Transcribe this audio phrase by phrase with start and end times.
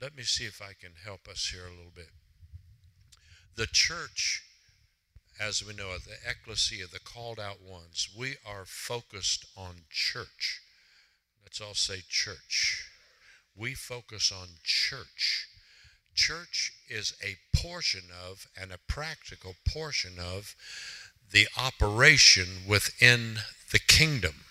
[0.00, 2.10] let me see if I can help us here a little bit.
[3.56, 4.42] The church,
[5.40, 10.60] as we know, it, the ecclesia, the called out ones, we are focused on church.
[11.42, 12.90] Let's all say church.
[13.56, 15.48] We focus on church.
[16.14, 20.54] Church is a portion of and a practical portion of
[21.32, 23.38] the operation within
[23.72, 24.44] the kingdom.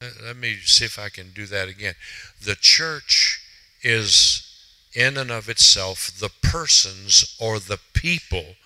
[0.00, 1.94] Let me see if I can do that again.
[2.42, 3.42] The church
[3.82, 4.46] is,
[4.94, 8.56] in and of itself, the persons or the people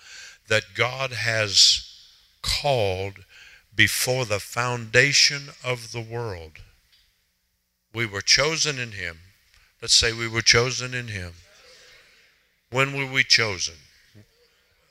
[0.48, 1.90] that God has
[2.40, 3.24] called
[3.74, 6.52] before the foundation of the world.
[7.92, 9.18] We were chosen in Him.
[9.82, 11.32] Let's say we were chosen in Him.
[12.70, 13.74] When were we chosen?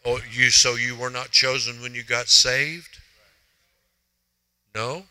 [0.06, 3.00] Oh, you so you were not chosen when you got saved?
[4.76, 5.06] No?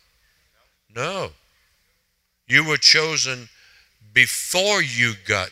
[0.95, 1.31] No.
[2.47, 3.49] You were chosen
[4.13, 5.49] before you got.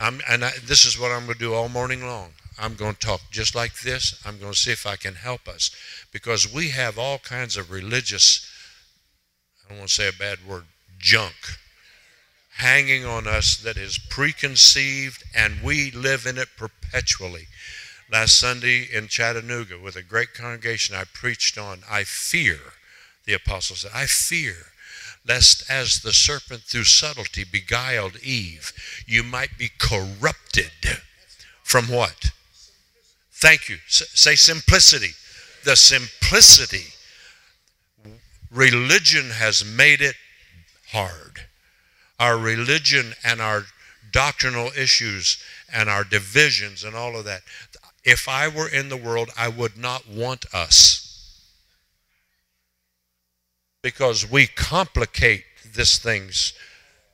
[0.00, 2.30] I'm, and I, this is what I'm going to do all morning long.
[2.58, 4.20] I'm going to talk just like this.
[4.26, 5.70] I'm going to see if I can help us.
[6.12, 8.46] Because we have all kinds of religious,
[9.64, 10.64] I don't want to say a bad word,
[10.98, 11.34] junk
[12.56, 17.46] hanging on us that is preconceived and we live in it perpetually.
[18.12, 22.58] Last Sunday in Chattanooga, with a great congregation, I preached on I fear,
[23.24, 24.66] the apostle said, I fear
[25.26, 28.72] lest as the serpent through subtlety beguiled Eve,
[29.06, 31.00] you might be corrupted
[31.62, 32.32] from what?
[33.32, 33.76] Thank you.
[33.86, 35.12] S- say simplicity.
[35.64, 36.92] The simplicity.
[38.50, 40.16] Religion has made it
[40.90, 41.46] hard.
[42.18, 43.64] Our religion and our
[44.10, 47.42] doctrinal issues and our divisions and all of that
[48.04, 50.98] if I were in the world, I would not want us.
[53.82, 56.52] Because we complicate these things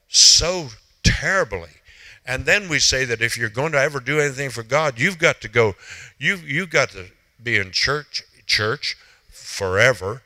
[0.08, 0.68] so
[1.02, 1.70] terribly.
[2.26, 5.18] And then we say that if you're going to ever do anything for God, you've
[5.18, 5.74] got to go,
[6.18, 7.06] you've, you've got to
[7.42, 8.96] be in church, church
[9.30, 10.22] forever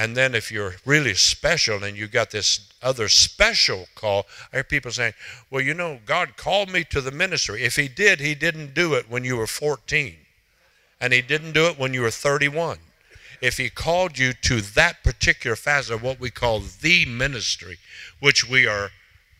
[0.00, 4.64] and then if you're really special and you got this other special call, I hear
[4.64, 5.12] people saying,
[5.50, 7.64] well, you know, God called me to the ministry.
[7.64, 10.16] If he did, he didn't do it when you were 14.
[11.02, 12.78] And he didn't do it when you were 31.
[13.42, 17.76] If he called you to that particular facet of what we call the ministry,
[18.20, 18.92] which we are,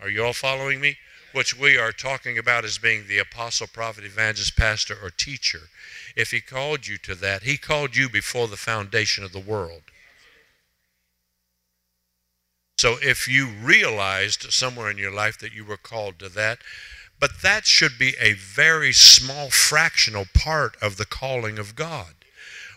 [0.02, 0.98] are you all following me?
[1.32, 5.70] Which we are talking about as being the apostle, prophet, evangelist, pastor, or teacher.
[6.14, 9.84] If he called you to that, he called you before the foundation of the world.
[12.80, 16.60] So if you realized somewhere in your life that you were called to that,
[17.20, 22.14] but that should be a very small fractional part of the calling of God.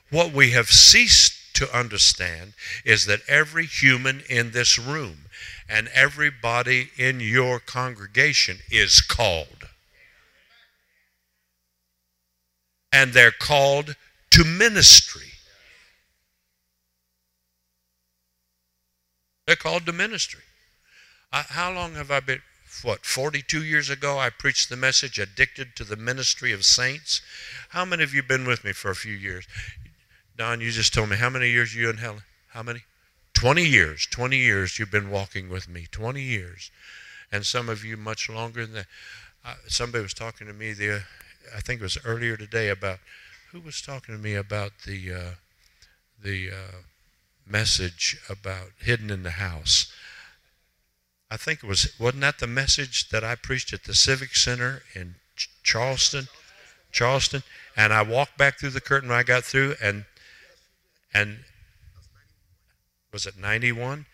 [0.09, 2.51] What we have ceased to understand
[2.83, 5.29] is that every human in this room
[5.69, 9.69] and everybody in your congregation is called.
[12.91, 13.95] And they're called
[14.31, 15.32] to ministry.
[19.45, 20.43] They're called to ministry.
[21.31, 22.41] I, how long have I been?
[22.81, 27.21] What, 42 years ago, I preached the message Addicted to the Ministry of Saints.
[27.69, 29.45] How many of you been with me for a few years?
[30.37, 32.23] Don, you just told me how many years you and Helen?
[32.49, 32.81] How many?
[33.35, 34.07] 20 years.
[34.07, 35.87] 20 years you've been walking with me.
[35.91, 36.71] 20 years.
[37.31, 38.87] And some of you much longer than that.
[39.45, 41.03] Uh, somebody was talking to me, the,
[41.55, 42.99] I think it was earlier today, about
[43.51, 45.31] who was talking to me about the, uh,
[46.23, 46.77] the, uh,
[47.45, 49.91] message about hidden in the house.
[51.29, 54.83] I think it was, wasn't that the message that I preached at the Civic Center
[54.93, 55.15] in
[55.63, 56.27] Charleston?
[56.91, 57.43] Charleston.
[57.75, 60.05] And I walked back through the curtain when I got through, and,
[61.13, 61.39] and
[63.11, 64.05] was it 91?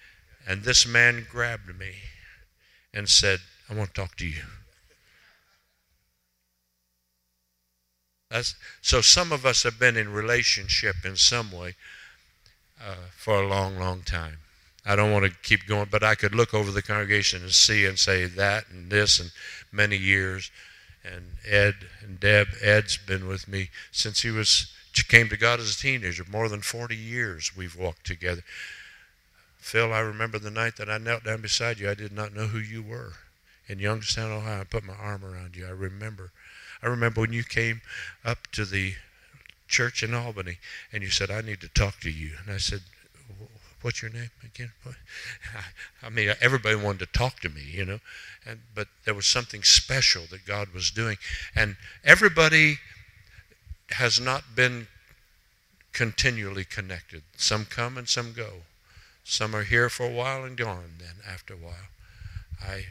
[0.47, 1.95] And this man grabbed me
[2.94, 3.39] and said,
[3.69, 4.44] I want to talk to you.
[8.31, 11.75] That's, so some of us have been in relationship in some way
[12.81, 14.38] uh, for a long, long time.
[14.85, 17.86] I don't want to keep going, but I could look over the congregation and see
[17.86, 19.31] and say that and this and
[19.71, 20.51] many years.
[21.04, 24.71] And Ed and Deb, Ed's been with me since he was
[25.07, 26.24] came to God as a teenager.
[26.30, 28.44] More than 40 years we've walked together.
[29.57, 31.89] Phil, I remember the night that I knelt down beside you.
[31.89, 33.13] I did not know who you were.
[33.68, 35.68] In Youngstown, Ohio, I put my arm around you.
[35.68, 36.31] I remember.
[36.81, 37.81] I remember when you came
[38.25, 38.95] up to the
[39.69, 40.57] church in Albany,
[40.92, 42.31] and you said, I need to talk to you.
[42.44, 42.81] And I said,
[43.81, 44.71] What's your name again?
[46.04, 48.00] I mean, everybody wanted to talk to me, you know,
[48.45, 51.18] and but there was something special that God was doing,
[51.56, 52.80] and everybody
[53.92, 54.88] has not been
[55.94, 57.24] continually connected.
[57.38, 58.63] Some come and some go.
[59.24, 61.89] Some are here for a while and gone then after a while.
[62.62, 62.86] I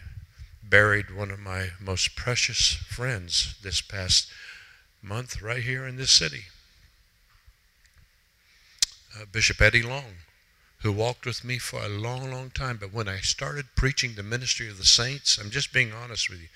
[0.63, 4.31] buried one of my most precious friends this past
[5.03, 6.45] month right here in this city.
[9.15, 10.17] Uh, Bishop Eddie Long,
[10.83, 12.79] who walked with me for a long, long time.
[12.81, 16.41] But when I started preaching the ministry of the saints, I'm just being honest with
[16.41, 16.49] you.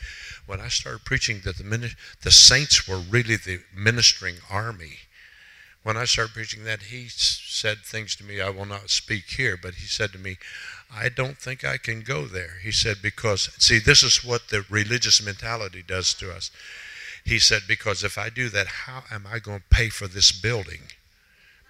[0.46, 4.98] When I started preaching that the, the saints were really the ministering army,
[5.82, 9.58] when I started preaching that, he said things to me I will not speak here,
[9.60, 10.36] but he said to me,
[10.94, 12.58] I don't think I can go there.
[12.62, 16.52] He said, because, see, this is what the religious mentality does to us.
[17.24, 20.30] He said, because if I do that, how am I going to pay for this
[20.30, 20.82] building?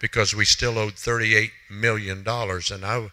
[0.03, 3.11] Because we still owed $38 million, and I,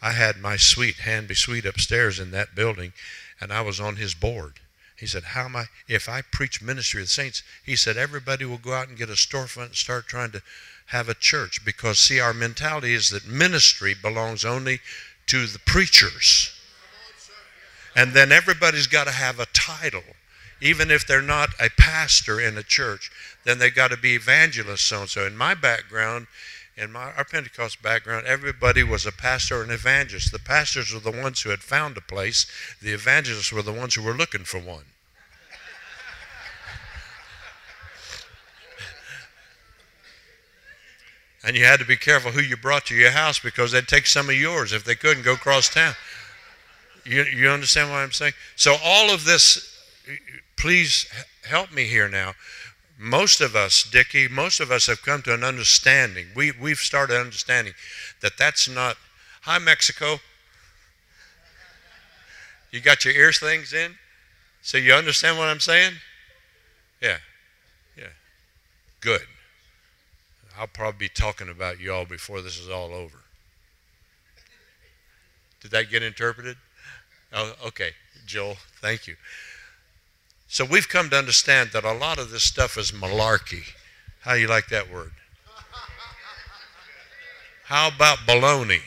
[0.00, 2.94] I had my suite, Hanby Suite upstairs in that building,
[3.40, 4.54] and I was on his board.
[4.96, 8.46] He said, How am I, if I preach ministry of the saints, he said, everybody
[8.46, 10.42] will go out and get a storefront and start trying to
[10.86, 11.64] have a church.
[11.64, 14.80] Because, see, our mentality is that ministry belongs only
[15.26, 16.52] to the preachers.
[17.94, 20.02] And then everybody's got to have a title.
[20.60, 23.12] Even if they're not a pastor in a church,
[23.48, 25.26] then they've got to be evangelists, so and so.
[25.26, 26.26] In my background,
[26.76, 30.32] in my our Pentecost background, everybody was a pastor or an evangelist.
[30.32, 32.44] The pastors were the ones who had found a place.
[32.82, 34.84] The evangelists were the ones who were looking for one.
[41.42, 44.06] and you had to be careful who you brought to your house because they'd take
[44.06, 45.94] some of yours if they couldn't go across town.
[47.06, 48.34] You, you understand what I'm saying?
[48.56, 49.74] So all of this,
[50.56, 51.08] please
[51.44, 52.34] help me here now
[52.98, 56.26] most of us, Dickie, most of us have come to an understanding.
[56.34, 57.74] We, we've started understanding
[58.20, 58.96] that that's not,
[59.42, 60.18] hi, Mexico.
[62.72, 63.94] You got your ears things in?
[64.62, 65.94] So you understand what I'm saying?
[67.00, 67.18] Yeah.
[67.96, 68.08] Yeah.
[69.00, 69.22] Good.
[70.58, 73.18] I'll probably be talking about you all before this is all over.
[75.60, 76.56] Did that get interpreted?
[77.32, 77.92] Oh, okay.
[78.26, 79.14] Joel, thank you.
[80.48, 83.64] So we've come to understand that a lot of this stuff is malarkey.
[84.20, 85.12] How do you like that word?
[87.64, 88.80] How about baloney?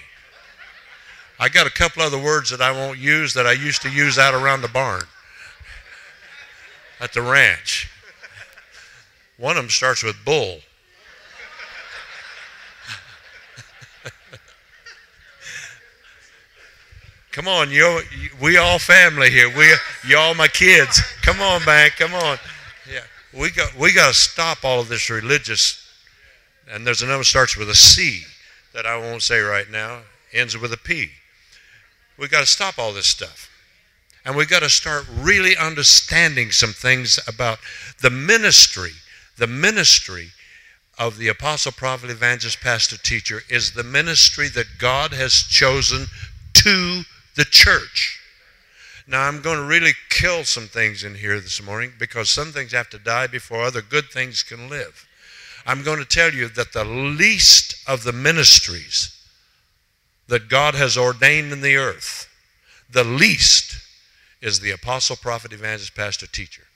[1.40, 4.18] I got a couple other words that I won't use that I used to use
[4.18, 5.04] out around the barn
[7.00, 7.90] at the ranch.
[9.38, 10.62] One of them starts with bull.
[17.32, 18.02] Come on, you
[18.42, 19.50] we all family here.
[19.56, 19.74] We
[20.06, 21.02] y'all my kids.
[21.22, 21.90] Come on, man.
[21.92, 22.38] Come on.
[22.92, 25.78] Yeah, we got we got to stop all of this religious.
[26.70, 28.24] And there's another starts with a C
[28.74, 30.02] that I won't say right now.
[30.34, 31.10] Ends with a P.
[32.18, 33.50] We got to stop all this stuff.
[34.26, 37.60] And we got to start really understanding some things about
[38.02, 38.92] the ministry.
[39.38, 40.32] The ministry
[41.00, 46.08] of the apostle, prophet, evangelist, pastor, teacher is the ministry that God has chosen
[46.54, 47.04] to
[47.42, 48.20] the church.
[49.08, 52.72] Now, I'm going to really kill some things in here this morning because some things
[52.72, 55.08] have to die before other good things can live.
[55.66, 59.20] I'm going to tell you that the least of the ministries
[60.28, 62.30] that God has ordained in the earth,
[62.92, 63.76] the least
[64.40, 66.68] is the apostle, prophet, evangelist, pastor, teacher.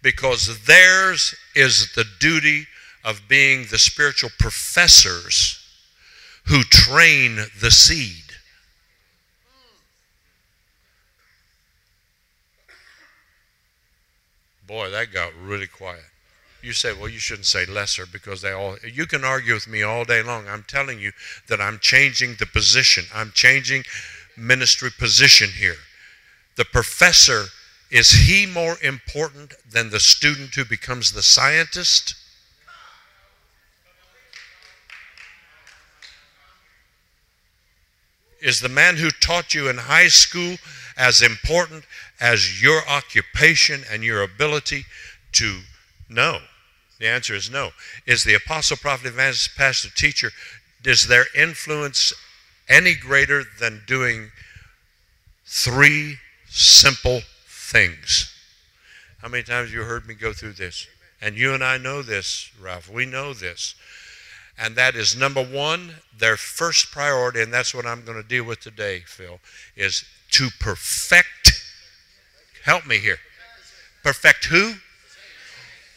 [0.00, 2.68] Because theirs is the duty
[3.04, 5.57] of being the spiritual professors
[6.48, 8.24] who train the seed.
[14.66, 16.04] Boy, that got really quiet.
[16.62, 19.82] You say, well, you shouldn't say lesser because they all, you can argue with me
[19.82, 20.48] all day long.
[20.48, 21.12] I'm telling you
[21.48, 23.04] that I'm changing the position.
[23.14, 23.84] I'm changing
[24.36, 25.76] ministry position here.
[26.56, 27.44] The professor,
[27.90, 32.14] is he more important than the student who becomes the scientist?
[38.40, 40.56] Is the man who taught you in high school
[40.96, 41.84] as important
[42.20, 44.84] as your occupation and your ability
[45.32, 45.60] to
[46.08, 46.38] know?
[46.98, 47.70] The answer is no.
[48.06, 50.30] Is the apostle, prophet, evangelist, pastor, teacher,
[50.84, 52.12] is their influence
[52.68, 54.30] any greater than doing
[55.46, 56.16] three
[56.48, 58.34] simple things?
[59.20, 60.86] How many times have you heard me go through this?
[61.20, 62.88] And you and I know this, Ralph.
[62.88, 63.74] We know this.
[64.58, 68.44] And that is number one, their first priority, and that's what I'm going to deal
[68.44, 69.38] with today, Phil,
[69.76, 71.52] is to perfect.
[72.64, 73.18] Help me here.
[74.02, 74.74] Perfect who?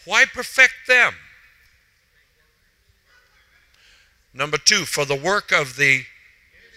[0.05, 1.13] Why perfect them?
[4.33, 6.03] Number two, for the work of the,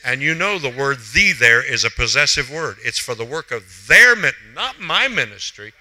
[0.04, 2.78] and you know the word "the" there is a possessive word.
[2.84, 4.16] It's for the work of their,
[4.54, 5.72] not my ministry.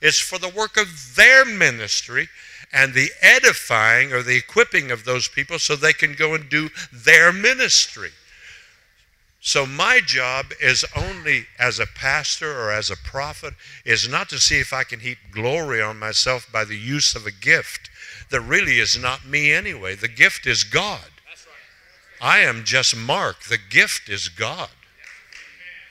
[0.00, 2.28] It's for the work of their ministry
[2.74, 6.68] and the edifying or the equipping of those people so they can go and do
[6.92, 8.10] their ministry.
[9.40, 13.54] So my job is only as a pastor or as a prophet
[13.84, 17.26] is not to see if I can heap glory on myself by the use of
[17.26, 17.90] a gift
[18.30, 19.94] that really is not me anyway.
[19.94, 21.10] The gift is God.
[22.20, 23.44] I am just Mark.
[23.44, 24.70] The gift is God.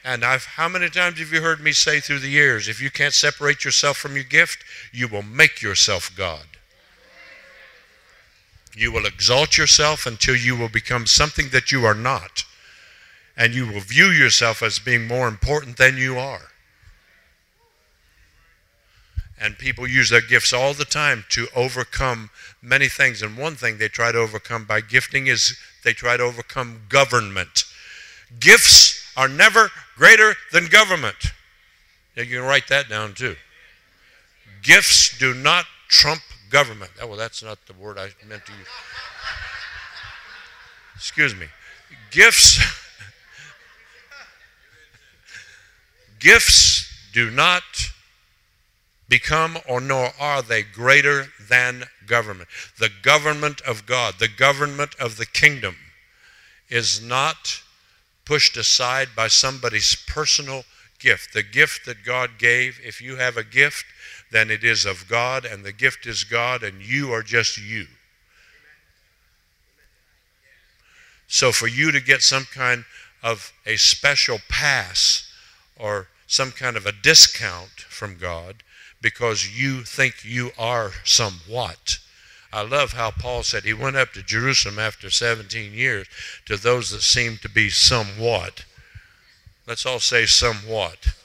[0.03, 2.91] And I've, how many times have you heard me say through the years, if you
[2.91, 6.43] can't separate yourself from your gift, you will make yourself God.
[8.75, 12.43] You will exalt yourself until you will become something that you are not.
[13.37, 16.49] And you will view yourself as being more important than you are.
[19.39, 22.29] And people use their gifts all the time to overcome
[22.61, 23.21] many things.
[23.21, 27.65] And one thing they try to overcome by gifting is they try to overcome government.
[28.39, 31.33] Gifts are never greater than government.
[32.15, 33.35] You can write that down too.
[34.61, 36.21] Gifts do not trump
[36.53, 36.91] government.
[37.01, 38.67] Oh, well, that's not the word I meant to use.
[40.95, 41.47] Excuse me.
[42.11, 42.59] Gifts
[46.19, 47.63] gifts do not
[49.09, 52.47] become or nor are they greater than government.
[52.77, 55.75] The government of God, the government of the kingdom
[56.69, 57.61] is not
[58.25, 60.65] pushed aside by somebody's personal
[60.99, 61.33] gift.
[61.33, 63.85] The gift that God gave, if you have a gift,
[64.33, 67.85] then it is of God, and the gift is God, and you are just you.
[71.27, 72.85] So for you to get some kind
[73.23, 75.31] of a special pass
[75.79, 78.57] or some kind of a discount from God
[79.01, 81.99] because you think you are somewhat
[82.53, 86.05] I love how Paul said he went up to Jerusalem after 17 years
[86.45, 88.65] to those that seemed to be somewhat.
[89.65, 91.15] Let's all say somewhat.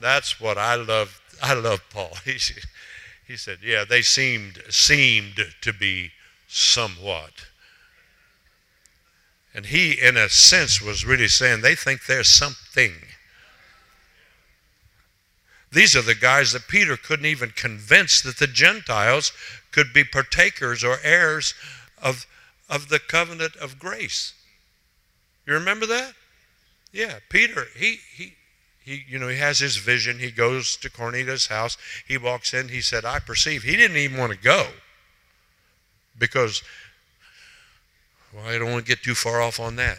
[0.00, 1.20] That's what I love.
[1.42, 2.16] I love Paul.
[2.24, 2.38] He,
[3.26, 6.10] he said, yeah, they seemed seemed to be
[6.46, 7.46] somewhat.
[9.54, 12.92] And he, in a sense, was really saying they think there's something.
[15.72, 19.32] These are the guys that Peter couldn't even convince that the Gentiles
[19.70, 21.54] could be partakers or heirs
[22.02, 22.26] of,
[22.68, 24.34] of the covenant of grace.
[25.46, 26.14] You remember that?
[26.92, 28.34] Yeah, Peter, he, he,
[28.84, 30.18] he, you know, he has his vision.
[30.18, 31.78] He goes to Cornelius' house.
[32.06, 32.68] He walks in.
[32.68, 33.62] He said, I perceive.
[33.62, 34.66] He didn't even want to go
[36.18, 36.62] because,
[38.32, 39.98] well, I don't want to get too far off on that.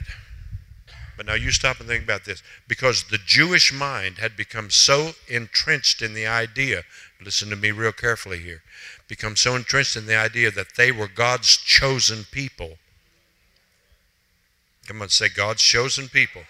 [1.17, 2.43] But now you stop and think about this.
[2.67, 6.83] Because the Jewish mind had become so entrenched in the idea,
[7.23, 8.61] listen to me real carefully here,
[9.07, 12.77] become so entrenched in the idea that they were God's chosen people.
[14.85, 16.43] Come on, say God's chosen people.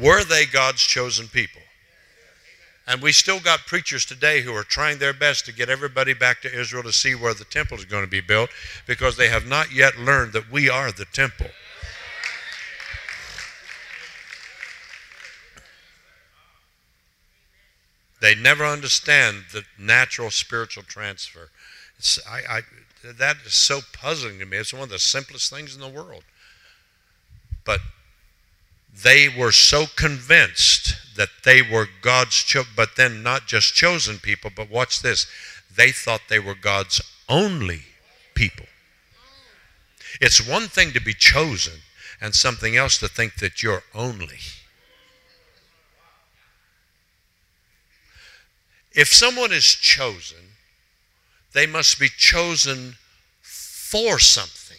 [0.00, 1.62] Were they God's chosen people?
[2.86, 6.40] And we still got preachers today who are trying their best to get everybody back
[6.42, 8.48] to Israel to see where the temple is going to be built
[8.86, 11.48] because they have not yet learned that we are the temple.
[18.20, 21.50] They never understand the natural spiritual transfer.
[22.28, 22.60] I, I,
[23.04, 24.56] that is so puzzling to me.
[24.56, 26.24] It's one of the simplest things in the world.
[27.64, 27.80] But
[28.92, 34.50] they were so convinced that they were God's, cho- but then not just chosen people,
[34.54, 35.26] but watch this.
[35.74, 37.82] They thought they were God's only
[38.34, 38.66] people.
[40.20, 41.80] It's one thing to be chosen
[42.20, 44.38] and something else to think that you're only.
[48.92, 50.38] If someone is chosen,
[51.52, 52.96] they must be chosen
[53.42, 54.78] for something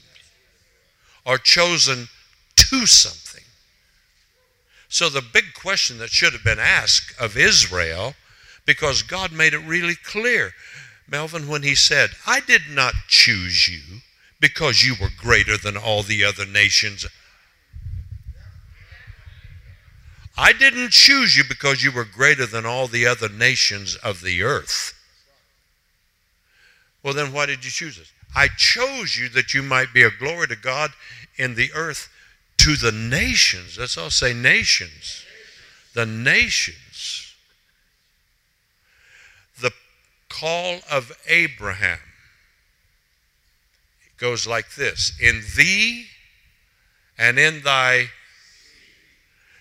[1.25, 2.07] or chosen
[2.55, 3.43] to something.
[4.89, 8.15] So the big question that should have been asked of Israel,
[8.65, 10.51] because God made it really clear,
[11.07, 14.01] Melvin, when he said, I did not choose you
[14.41, 17.05] because you were greater than all the other nations
[20.41, 24.41] I didn't choose you because you were greater than all the other nations of the
[24.41, 24.93] earth.
[27.03, 28.13] Well, then why did you choose us?
[28.33, 30.91] I chose you that you might be a glory to God
[31.35, 32.07] in the earth
[32.59, 33.77] to the nations.
[33.77, 35.23] Let's all say nations.
[35.93, 37.33] The nations.
[39.59, 39.71] The
[40.27, 41.99] call of Abraham
[44.17, 46.07] goes like this In thee
[47.17, 48.09] and in thy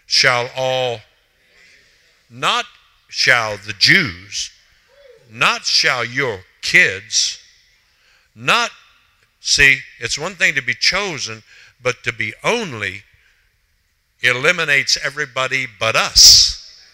[0.07, 1.01] shall all,
[2.29, 2.65] not
[3.09, 4.51] shall the Jews,
[5.31, 7.39] not shall your kids,
[8.35, 8.71] not,
[9.41, 11.43] see, it's one thing to be chosen,
[11.83, 13.03] but to be only
[14.23, 16.85] eliminates everybody but us.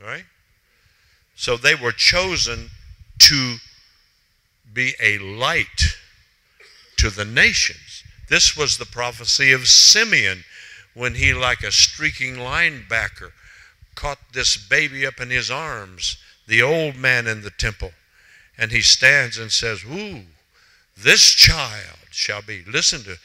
[0.00, 0.24] Right?
[1.34, 2.70] So they were chosen
[3.20, 3.56] to
[4.72, 5.96] be a light
[6.98, 8.04] to the nations.
[8.28, 10.44] This was the prophecy of Simeon
[10.94, 13.32] when he, like a streaking linebacker,
[13.94, 17.92] caught this baby up in his arms, the old man in the temple.
[18.58, 20.22] And he stands and says, Ooh,
[20.96, 23.16] this child shall be, listen to,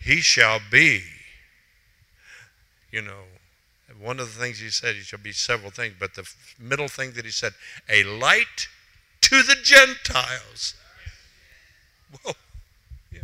[0.00, 1.02] he shall be,
[2.90, 3.24] you know,
[4.00, 6.28] one of the things he said, he shall be several things, but the
[6.58, 7.52] middle thing that he said,
[7.88, 8.68] a light
[9.22, 10.74] to the Gentiles.
[12.22, 12.32] Whoa.
[13.12, 13.20] Yeah.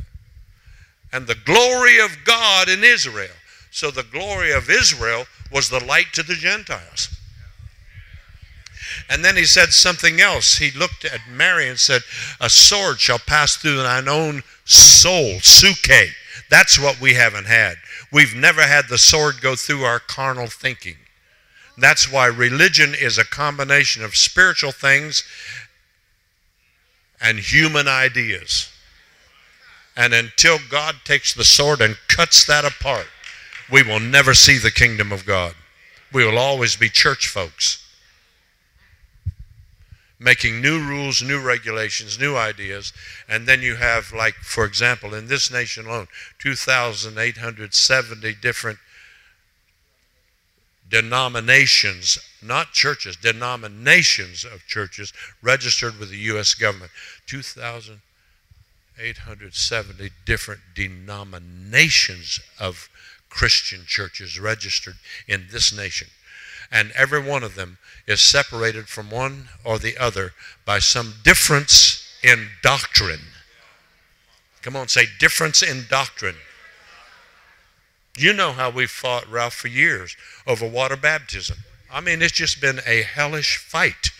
[1.13, 3.35] And the glory of God in Israel.
[3.71, 7.09] So the glory of Israel was the light to the Gentiles.
[9.09, 10.59] And then he said something else.
[10.59, 12.03] He looked at Mary and said,
[12.41, 16.11] A sword shall pass through thine own soul, suke.
[16.51, 17.77] That's what we haven't had.
[18.13, 20.97] We've never had the sword go through our carnal thinking.
[21.79, 25.25] That's why religion is a combination of spiritual things
[27.21, 28.69] and human ideas.
[29.97, 33.07] And until God takes the sword and cuts that apart,
[33.71, 35.55] we will never see the kingdom of God.
[36.13, 37.82] We will always be church folks
[40.23, 42.93] making new rules, new regulations, new ideas.
[43.29, 48.79] And then you have, like, for example, in this nation alone, 2,870 different
[50.89, 55.13] denominations, not churches, denominations of churches
[55.43, 56.55] registered with the U.S.
[56.55, 56.93] government.
[57.27, 62.91] 2,870 different denominations of
[63.31, 66.09] Christian churches registered in this nation.
[66.73, 70.33] And every one of them is separated from one or the other
[70.65, 73.21] by some difference in doctrine.
[74.63, 76.37] Come on, say difference in doctrine.
[78.17, 81.59] You know how we fought, Ralph, for years over water baptism.
[81.93, 84.11] I mean, it's just been a hellish fight.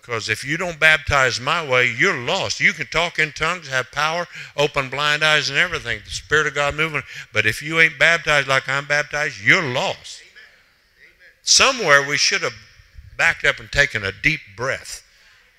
[0.00, 2.60] Because if you don't baptize my way, you're lost.
[2.60, 6.00] You can talk in tongues, have power, open blind eyes, and everything.
[6.04, 7.02] The Spirit of God moving.
[7.32, 10.23] But if you ain't baptized like I'm baptized, you're lost.
[11.44, 12.54] Somewhere we should have
[13.18, 15.02] backed up and taken a deep breath.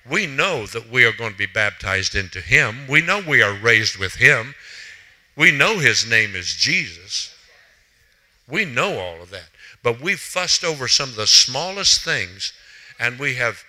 [0.08, 2.86] We know that we are going to be baptized into Him.
[2.88, 4.54] We know we are raised with Him.
[5.36, 7.32] We know His name is Jesus.
[8.48, 9.48] We know all of that.
[9.82, 12.52] But we've fussed over some of the smallest things,
[12.98, 13.62] and we have.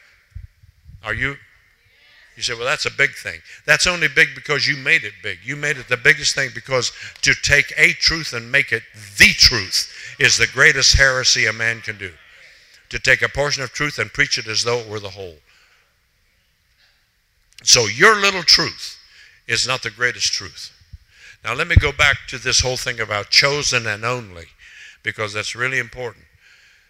[1.03, 1.37] Are you?
[2.35, 3.39] You say, well, that's a big thing.
[3.65, 5.39] That's only big because you made it big.
[5.43, 6.91] You made it the biggest thing because
[7.23, 8.83] to take a truth and make it
[9.17, 12.13] the truth is the greatest heresy a man can do
[12.89, 15.35] to take a portion of truth and preach it as though it were the whole.
[17.63, 18.97] So your little truth
[19.47, 20.71] is not the greatest truth.
[21.43, 24.45] Now let me go back to this whole thing about chosen and only
[25.03, 26.25] because that's really important.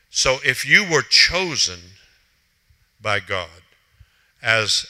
[0.09, 1.79] So if you were chosen
[3.01, 3.61] by God
[4.41, 4.87] as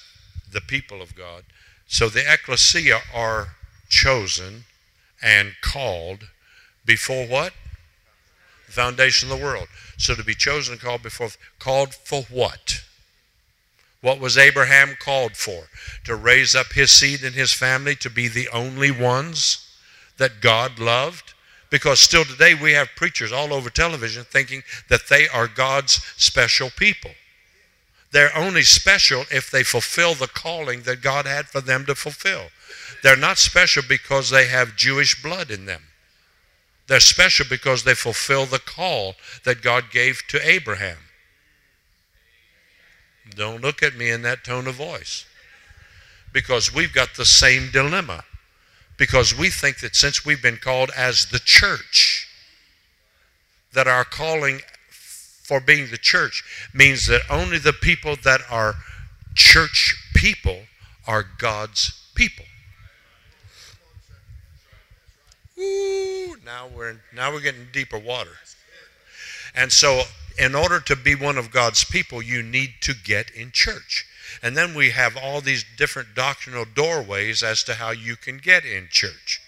[0.52, 1.44] the people of God,
[1.88, 3.56] so the ecclesia are
[3.90, 4.66] chosen
[5.22, 6.30] and called
[6.86, 7.54] before what?
[8.68, 9.68] Foundation of the world.
[9.98, 12.82] So to be chosen and called before, called for what?
[14.02, 15.64] What was Abraham called for?
[16.06, 19.68] To raise up his seed and his family to be the only ones
[20.18, 21.34] that God loved?
[21.70, 26.70] Because still today we have preachers all over television thinking that they are God's special
[26.70, 27.12] people.
[28.12, 32.48] They're only special if they fulfill the calling that God had for them to fulfill.
[33.04, 35.82] They're not special because they have Jewish blood in them.
[36.88, 40.98] They're special because they fulfill the call that God gave to Abraham.
[43.36, 45.26] Don't look at me in that tone of voice.
[46.32, 48.24] Because we've got the same dilemma.
[48.98, 52.28] Because we think that since we've been called as the church,
[53.74, 54.62] that our calling
[55.44, 58.76] for being the church means that only the people that are
[59.36, 60.64] church people
[61.06, 62.46] are God's people.
[65.60, 68.38] Ooh, now we're now we're getting deeper water.
[69.56, 70.04] And so
[70.38, 74.06] in order to be one of God's people, you need to get in church.
[74.44, 78.66] And then we have all these different doctrinal doorways as to how you can get
[78.66, 79.42] in church.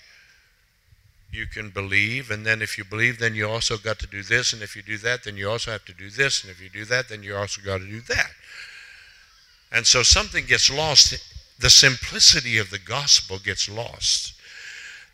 [1.32, 4.52] You can believe, and then if you believe, then you also got to do this,
[4.52, 6.70] and if you do that, then you also have to do this, and if you
[6.70, 8.32] do that, then you also got to do that.
[9.72, 11.14] And so something gets lost.
[11.60, 14.34] The simplicity of the gospel gets lost.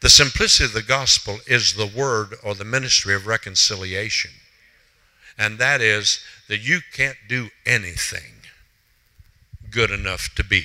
[0.06, 4.30] The simplicity of the gospel is the word or the ministry of reconciliation.
[5.36, 8.34] And that is that you can't do anything
[9.72, 10.62] good enough to be.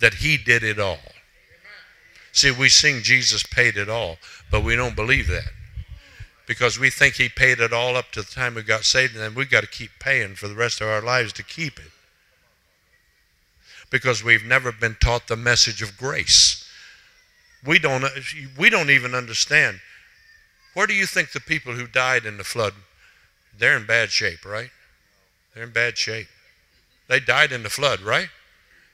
[0.00, 0.98] That he did it all.
[2.32, 4.18] See, we sing Jesus paid it all,
[4.50, 5.52] but we don't believe that.
[6.48, 9.22] Because we think he paid it all up to the time we got saved, and
[9.22, 11.92] then we've got to keep paying for the rest of our lives to keep it.
[13.88, 16.65] because we've never been taught the message of grace.
[17.66, 18.04] We don't,
[18.58, 19.80] we don't even understand.
[20.74, 22.74] Where do you think the people who died in the flood,
[23.58, 24.70] they're in bad shape, right?
[25.54, 26.28] They're in bad shape.
[27.08, 28.28] They died in the flood, right?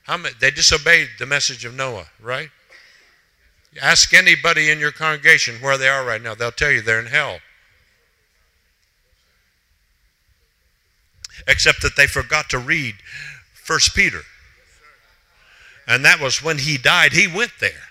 [0.04, 2.50] How many, they disobeyed the message of Noah, right?
[3.80, 6.34] Ask anybody in your congregation where they are right now.
[6.34, 7.38] They'll tell you they're in hell.
[11.48, 12.96] Except that they forgot to read
[13.54, 14.20] First Peter.
[15.88, 17.88] And that was when he died, he went there.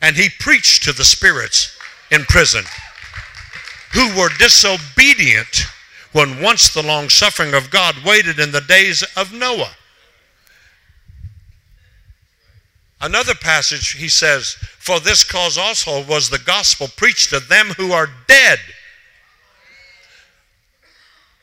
[0.00, 1.76] And he preached to the spirits
[2.10, 2.64] in prison
[3.92, 5.64] who were disobedient
[6.12, 9.72] when once the long suffering of God waited in the days of Noah.
[13.00, 17.92] Another passage, he says, For this cause also was the gospel preached to them who
[17.92, 18.58] are dead.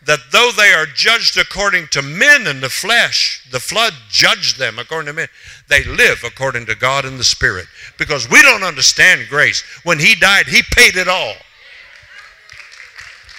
[0.05, 4.77] That though they are judged according to men in the flesh, the flood judged them
[4.77, 5.27] according to men.
[5.67, 7.65] They live according to God in the Spirit.
[7.97, 9.61] Because we don't understand grace.
[9.83, 11.33] When He died, He paid it all.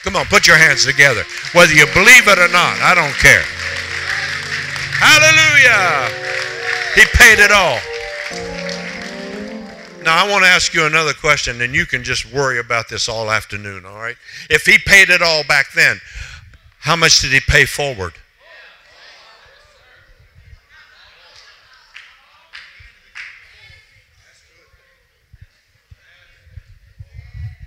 [0.02, 1.24] Come on, put your hands together.
[1.52, 3.42] Whether you believe it or not, I don't care.
[4.98, 6.08] Hallelujah!
[6.94, 7.78] He paid it all.
[10.06, 13.08] Now, I want to ask you another question, and you can just worry about this
[13.08, 14.16] all afternoon, all right?
[14.48, 16.00] If he paid it all back then,
[16.86, 18.12] how much did he pay forward?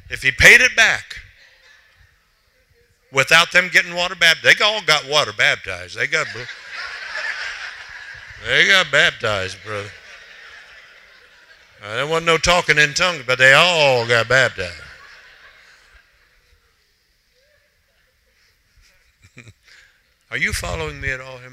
[0.09, 1.17] If he paid it back
[3.11, 5.97] without them getting water baptized, they all got water baptized.
[5.97, 6.25] They got,
[8.47, 9.91] they got baptized, brother.
[11.81, 14.88] There wasn't no talking in tongues, but they all got baptized.
[20.31, 21.49] Are you following me at all here,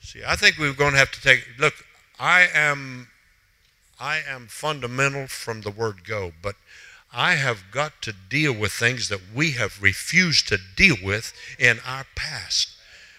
[0.00, 1.74] See, I think we're going to have to take look,
[2.18, 3.08] I am
[4.00, 6.56] I am fundamental from the word go, but
[7.12, 11.78] I have got to deal with things that we have refused to deal with in
[11.86, 12.70] our past.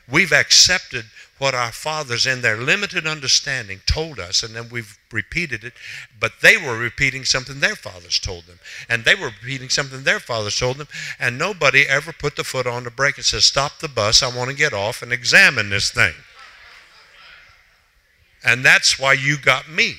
[0.05, 1.05] We've accepted
[1.37, 5.73] what our fathers, in their limited understanding, told us, and then we've repeated it,
[6.17, 8.59] but they were repeating something their fathers told them.
[8.87, 10.87] And they were repeating something their fathers told them,
[11.19, 14.35] and nobody ever put the foot on the brake and said, Stop the bus, I
[14.35, 16.13] want to get off and examine this thing.
[18.43, 19.95] And that's why you got me.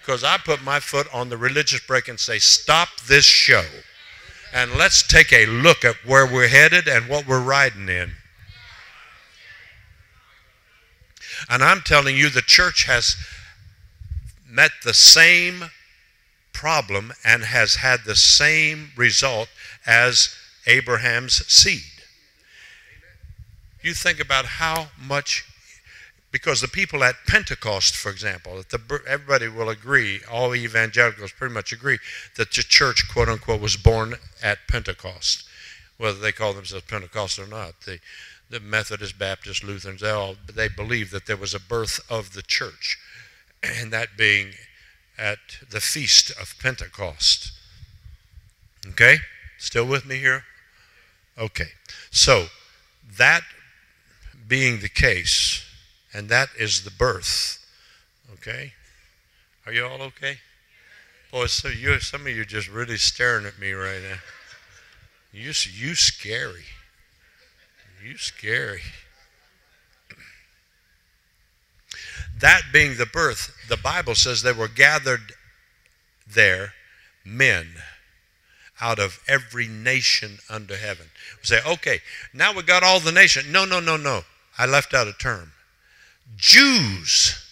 [0.00, 3.64] Because I put my foot on the religious brake and say, Stop this show.
[4.54, 8.12] And let's take a look at where we're headed and what we're riding in.
[11.48, 13.16] And I'm telling you, the church has
[14.46, 15.64] met the same
[16.52, 19.48] problem and has had the same result
[19.86, 20.34] as
[20.66, 21.82] Abraham's seed.
[23.80, 25.44] You think about how much,
[26.32, 28.62] because the people at Pentecost, for example,
[29.06, 31.98] everybody will agree, all evangelicals pretty much agree,
[32.36, 35.47] that the church, quote unquote, was born at Pentecost,
[35.98, 37.82] whether they call themselves Pentecostal or not.
[37.82, 37.98] The,
[38.48, 42.42] the Methodist, Baptist, Lutherans, they all they believe that there was a birth of the
[42.42, 42.96] church,
[43.62, 44.52] and that being
[45.18, 45.38] at
[45.70, 47.52] the feast of Pentecost.
[48.86, 49.16] Okay,
[49.58, 50.44] still with me here?
[51.36, 51.68] Okay,
[52.10, 52.46] so
[53.18, 53.42] that
[54.46, 55.64] being the case,
[56.14, 57.66] and that is the birth.
[58.34, 58.72] Okay,
[59.66, 60.38] are you all okay?
[61.30, 64.16] Boy, so you some of you are just really staring at me right now.
[65.32, 66.64] You you scary.
[68.02, 68.82] You scary.
[72.40, 75.32] That being the birth, the Bible says they were gathered
[76.26, 76.74] there
[77.24, 77.66] men
[78.80, 81.06] out of every nation under heaven.
[81.38, 82.00] We say, okay,
[82.32, 83.50] now we got all the nation.
[83.50, 84.22] No, no, no, no.
[84.56, 85.52] I left out a term.
[86.36, 87.44] Jews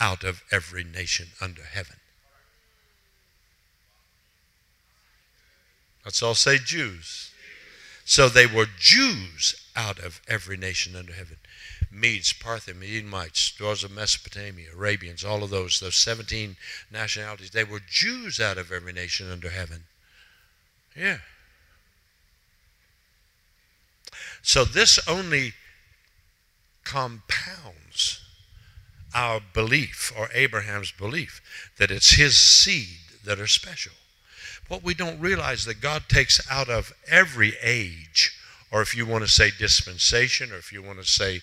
[0.00, 1.96] out of every nation under heaven.
[6.04, 7.30] Let's all say Jews.
[8.04, 11.38] So they were Jews out of every nation under heaven.
[11.90, 16.56] Medes, Parthians, Edomites, dwellers of Mesopotamia, Arabians, all of those, those 17
[16.92, 19.84] nationalities, they were Jews out of every nation under heaven.
[20.96, 21.18] Yeah.
[24.42, 25.54] So this only
[26.84, 28.20] compounds
[29.14, 31.40] our belief, or Abraham's belief,
[31.78, 33.92] that it's his seed that are special.
[34.68, 38.32] What we don't realize that God takes out of every age
[38.74, 41.42] or if you want to say dispensation, or if you want to say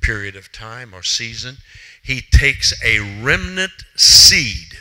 [0.00, 1.58] period of time or season,
[2.02, 4.78] he takes a remnant seed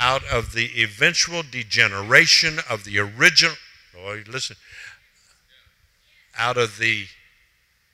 [0.00, 3.54] out of the eventual degeneration of the original,
[3.96, 4.56] oh, listen,
[6.36, 7.06] out of the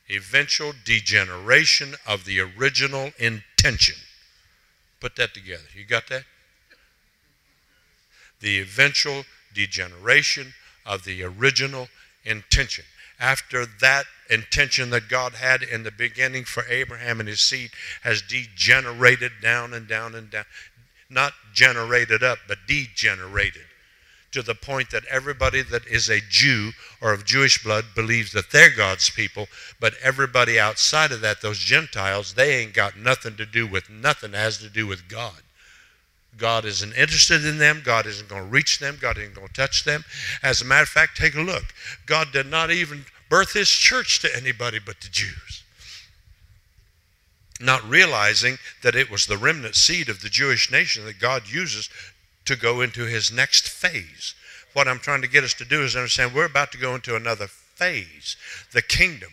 [0.09, 3.97] eventual degeneration of the original intention.
[5.01, 5.65] Put that together.
[5.77, 6.25] You got that?
[8.47, 10.55] The eventual degeneration
[10.85, 11.89] of the original
[12.25, 12.85] intention.
[13.19, 17.73] After that intention that God had in the beginning for Abraham and his seed
[18.05, 20.45] has degenerated down and down and down.
[21.11, 23.65] Not generated up, but degenerated
[24.31, 28.53] to the point that everybody that is a Jew or of Jewish blood believes that
[28.53, 29.49] they're God's people,
[29.81, 34.35] but everybody outside of that, those Gentiles, they ain't got nothing to do with nothing
[34.35, 35.43] has to do with God.
[36.37, 37.83] God isn't interested in them.
[37.85, 38.99] God isn't going to reach them.
[39.01, 40.05] God isn't going to touch them.
[40.43, 41.65] As a matter of fact, take a look.
[42.05, 45.63] God did not even birth his church to anybody but the Jews.
[47.61, 51.89] Not realizing that it was the remnant seed of the Jewish nation that God uses
[52.45, 54.35] to go into his next phase.
[54.75, 57.17] What I'm trying to get us to do is understand we're about to go into
[57.17, 58.37] another phase,
[58.73, 59.31] the kingdom.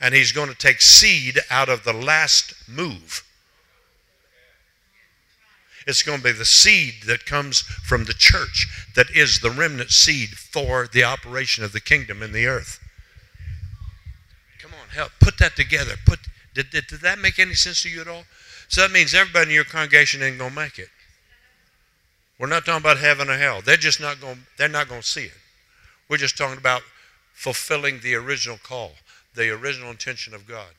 [0.00, 3.22] And he's going to take seed out of the last move.
[5.86, 9.90] It's going to be the seed that comes from the church that is the remnant
[9.90, 12.80] seed for the operation of the kingdom in the earth.
[14.60, 15.12] Come on, help.
[15.20, 15.94] Put that together.
[16.06, 16.20] Put,
[16.54, 18.24] did, did, did that make any sense to you at all?
[18.68, 20.88] So that means everybody in your congregation ain't going to make it.
[22.38, 23.60] We're not talking about heaven or hell.
[23.62, 25.38] They're just not going they're not going to see it.
[26.08, 26.82] We're just talking about
[27.34, 28.92] fulfilling the original call,
[29.34, 30.70] the original intention of God.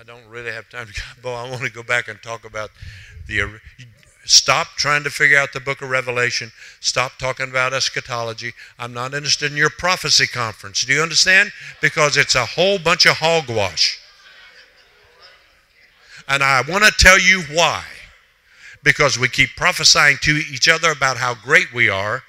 [0.00, 1.34] I don't really have time to go.
[1.34, 2.70] I want to go back and talk about
[3.26, 3.60] the
[4.24, 6.52] stop trying to figure out the book of Revelation.
[6.80, 8.54] Stop talking about eschatology.
[8.78, 10.86] I'm not interested in your prophecy conference.
[10.86, 11.52] Do you understand?
[11.82, 14.00] Because it's a whole bunch of hogwash.
[16.26, 17.84] And I want to tell you why.
[18.82, 22.22] Because we keep prophesying to each other about how great we are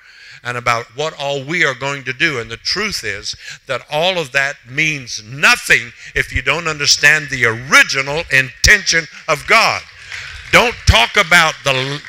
[0.44, 2.40] and about what all we are going to do.
[2.40, 3.36] And the truth is
[3.68, 9.82] that all of that means nothing if you don't understand the original intention of God.
[10.52, 12.02] Don't talk about the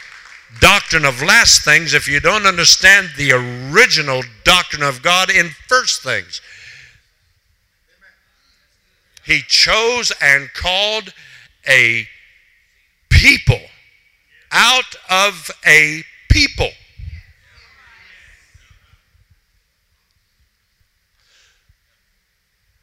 [0.61, 6.03] doctrine of last things if you don't understand the original doctrine of God in first
[6.03, 6.41] things.
[9.25, 11.13] He chose and called
[11.69, 12.07] a
[13.09, 13.61] people
[14.51, 16.71] out of a people.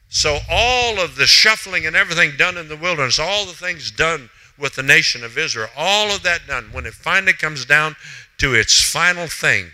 [0.10, 4.30] So, all of the shuffling and everything done in the wilderness, all the things done
[4.58, 7.95] with the nation of Israel, all of that done, when it finally comes down
[8.39, 9.67] to its final thing,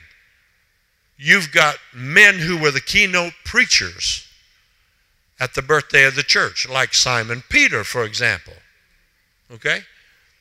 [1.17, 4.28] you've got men who were the keynote preachers
[5.39, 8.54] at the birthday of the church, like Simon Peter, for example.
[9.52, 9.80] Okay?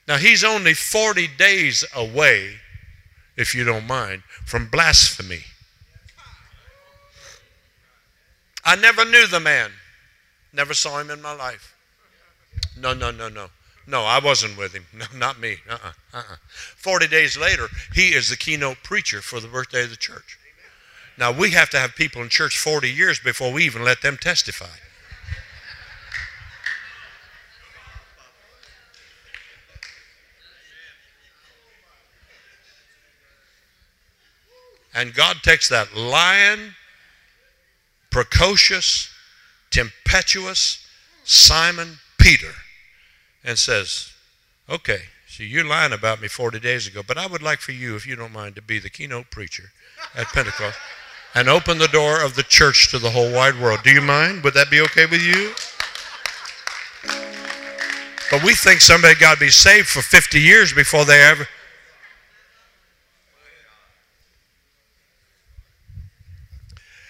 [0.09, 2.57] Now, he's only 40 days away,
[3.37, 5.41] if you don't mind, from blasphemy.
[8.65, 9.71] I never knew the man,
[10.55, 11.75] never saw him in my life.
[12.79, 13.49] No, no, no, no.
[13.87, 14.87] No, I wasn't with him.
[14.95, 15.59] No, not me.
[15.69, 16.37] Uh-uh, uh-uh.
[16.77, 20.39] 40 days later, he is the keynote preacher for the birthday of the church.
[21.19, 24.17] Now, we have to have people in church 40 years before we even let them
[24.17, 24.67] testify.
[34.97, 36.77] And God takes that lion,
[38.11, 39.14] precocious,
[39.75, 40.87] tempestuous
[41.25, 42.53] Simon Peter
[43.43, 44.13] and says,
[44.71, 47.97] Okay, so you're lying about me 40 days ago, but I would like for you,
[47.97, 49.73] if you don't mind, to be the keynote preacher
[50.15, 50.79] at Pentecost
[51.35, 53.81] and open the door of the church to the whole wide world.
[53.83, 54.45] Do you mind?
[54.45, 55.53] Would that be okay with you?
[58.31, 61.47] But we think somebody got to be saved for 50 years before they ever.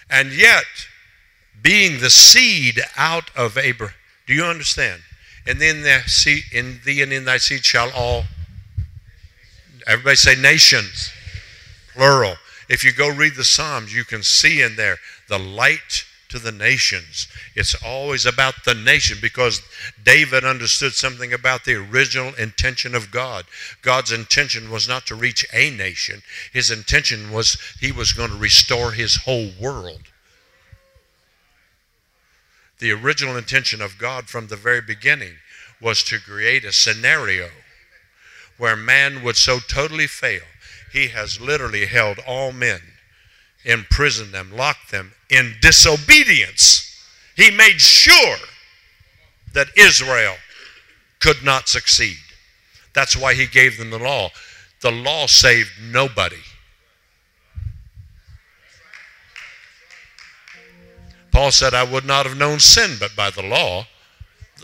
[0.09, 0.65] And yet,
[1.65, 3.95] being the seed out of Abraham.
[4.27, 5.01] Do you understand?
[5.47, 8.25] And then the seed, in thee and in thy seed shall all.
[9.87, 11.11] Everybody say nations,
[11.95, 12.35] plural.
[12.69, 14.97] If you go read the Psalms, you can see in there
[15.27, 17.27] the light to the nations.
[17.55, 19.63] It's always about the nation because
[20.03, 23.45] David understood something about the original intention of God.
[23.81, 26.21] God's intention was not to reach a nation,
[26.53, 30.11] his intention was he was going to restore his whole world.
[32.85, 35.37] The original intention of God from the very beginning
[35.81, 37.49] was to create a scenario
[38.59, 40.43] where man would so totally fail.
[40.93, 42.81] He has literally held all men,
[43.63, 47.03] imprisoned them, locked them in disobedience.
[47.35, 48.37] He made sure
[49.53, 50.35] that Israel
[51.19, 52.19] could not succeed.
[52.93, 54.29] That's why he gave them the law.
[54.81, 56.43] The law saved nobody.
[61.35, 63.87] Paul said, I would not have known sin but by the law.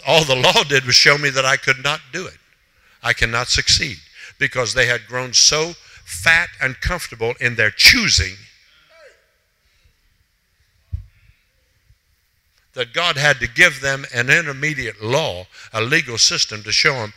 [0.07, 2.37] All the law did was show me that I could not do it.
[3.03, 3.97] I cannot succeed
[4.39, 5.73] because they had grown so
[6.05, 8.35] fat and comfortable in their choosing
[12.73, 17.11] that God had to give them an intermediate law, a legal system to show them,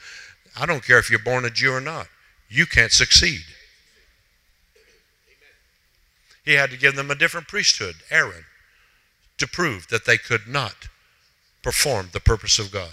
[0.59, 2.09] I don't care if you're born a Jew or not,
[2.49, 3.43] you can't succeed.
[6.45, 8.45] He had to give them a different priesthood, Aaron,
[9.39, 10.89] to prove that they could not
[11.63, 12.93] perform the purpose of God.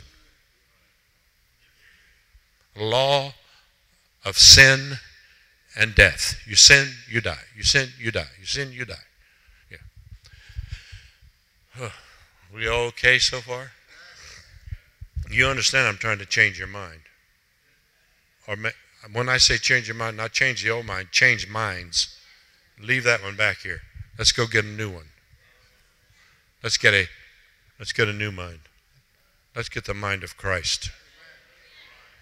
[2.75, 3.34] Law
[4.23, 4.99] of sin
[5.77, 6.41] and death.
[6.47, 7.43] You sin, you die.
[7.56, 8.30] You sin, you die.
[8.39, 8.95] You sin, you die.
[11.80, 11.89] Yeah.
[12.54, 13.71] We all okay so far?
[15.30, 17.01] You understand I'm trying to change your mind.
[18.47, 18.58] Or
[19.13, 22.17] when I say change your mind, not change the old mind, change minds.
[22.80, 23.82] Leave that one back here.
[24.17, 25.11] Let's go get a new one.
[26.63, 27.08] Let's get a
[27.80, 28.60] let's get a new mind.
[29.56, 30.91] Let's get the mind of Christ.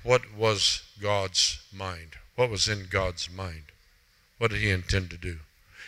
[0.04, 2.16] What was God's mind?
[2.36, 3.64] What was in God's mind?
[4.38, 5.40] What did he intend to do?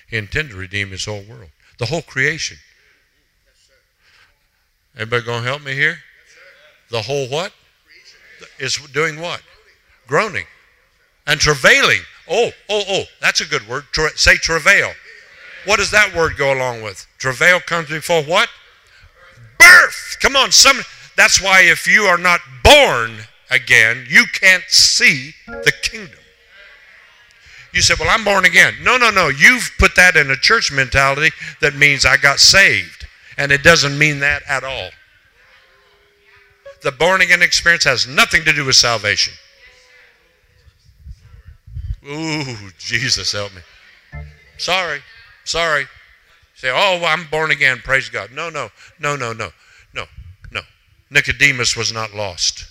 [0.10, 2.58] He intended to redeem his whole world, the whole creation.
[4.96, 6.00] Everybody going to help me here?
[6.90, 7.54] The whole what?
[8.60, 9.42] Is doing what?
[10.08, 10.46] Groaning.
[11.26, 12.02] And travailing.
[12.30, 13.86] Oh, oh, oh, that's a good word.
[13.94, 14.92] Tra- say travail.
[15.66, 17.06] What does that word go along with?
[17.18, 18.50] Travail comes before what?
[19.58, 20.18] Birth.
[20.22, 20.82] Come on, some
[21.16, 23.12] that's why if you are not born
[23.50, 26.18] again, you can't see the kingdom.
[27.74, 28.74] You say, Well, I'm born again.
[28.82, 29.30] No, no, no.
[29.30, 33.06] You've put that in a church mentality that means I got saved
[33.38, 34.90] and it doesn't mean that at all.
[36.84, 39.34] The born again experience has nothing to do with salvation.
[42.08, 43.62] Ooh, Jesus help me.
[44.58, 45.02] Sorry,
[45.52, 45.86] sorry.
[46.56, 48.32] Say, oh, well, I'm born again, praise God.
[48.32, 49.50] No, no, no, no, no,
[49.94, 50.06] no,
[50.52, 50.62] no.
[51.10, 52.66] Nicodemus was not lost.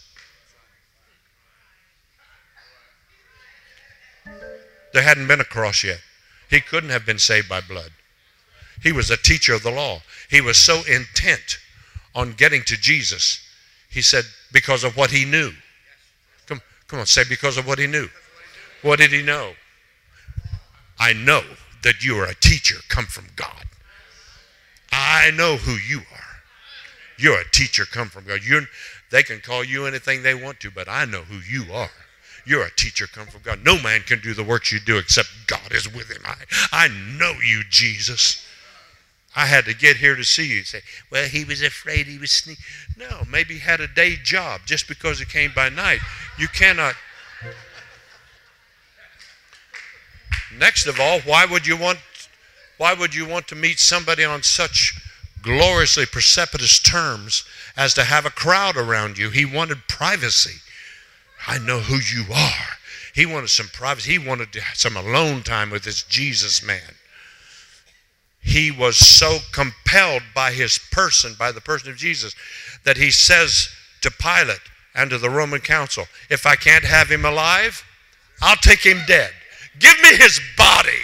[4.93, 6.01] There hadn't been a cross yet.
[6.49, 7.91] He couldn't have been saved by blood.
[8.83, 10.01] He was a teacher of the law.
[10.31, 11.59] He was so intent
[12.15, 13.41] on getting to Jesus.
[13.91, 15.53] He said, because of what he knew.
[16.47, 18.09] Come, come on, say because of what he knew.
[18.83, 19.53] What did he know?
[20.99, 21.43] I know
[21.83, 23.65] that you are a teacher come from God.
[24.93, 26.21] I know who you are.
[27.19, 28.41] You're a teacher come from God.
[28.43, 28.63] You're,
[29.11, 31.91] they can call you anything they want to, but I know who you are.
[32.47, 33.61] You're a teacher come from God.
[33.65, 36.23] No man can do the works you do except God is with him.
[36.25, 36.35] I,
[36.73, 36.89] I
[37.19, 38.47] know you, Jesus.
[39.37, 40.65] I had to get here to see you.
[40.65, 42.65] Say, well, he was afraid he was sneaking.
[42.97, 46.01] No, maybe he had a day job just because he came by night.
[46.39, 46.95] You cannot.
[50.57, 51.99] Next of all, why would you want
[52.77, 54.99] why would you want to meet somebody on such
[55.43, 57.45] gloriously precipitous terms
[57.77, 59.29] as to have a crowd around you?
[59.29, 60.61] He wanted privacy.
[61.47, 62.79] I know who you are.
[63.15, 64.13] He wanted some privacy.
[64.13, 66.95] He wanted some alone time with this Jesus man
[68.43, 72.35] he was so compelled by his person, by the person of Jesus,
[72.85, 73.69] that he says
[74.01, 74.61] to Pilate
[74.95, 77.85] and to the Roman council, If I can't have him alive,
[78.41, 79.33] I'll take him dead.
[79.79, 80.99] Give me his body.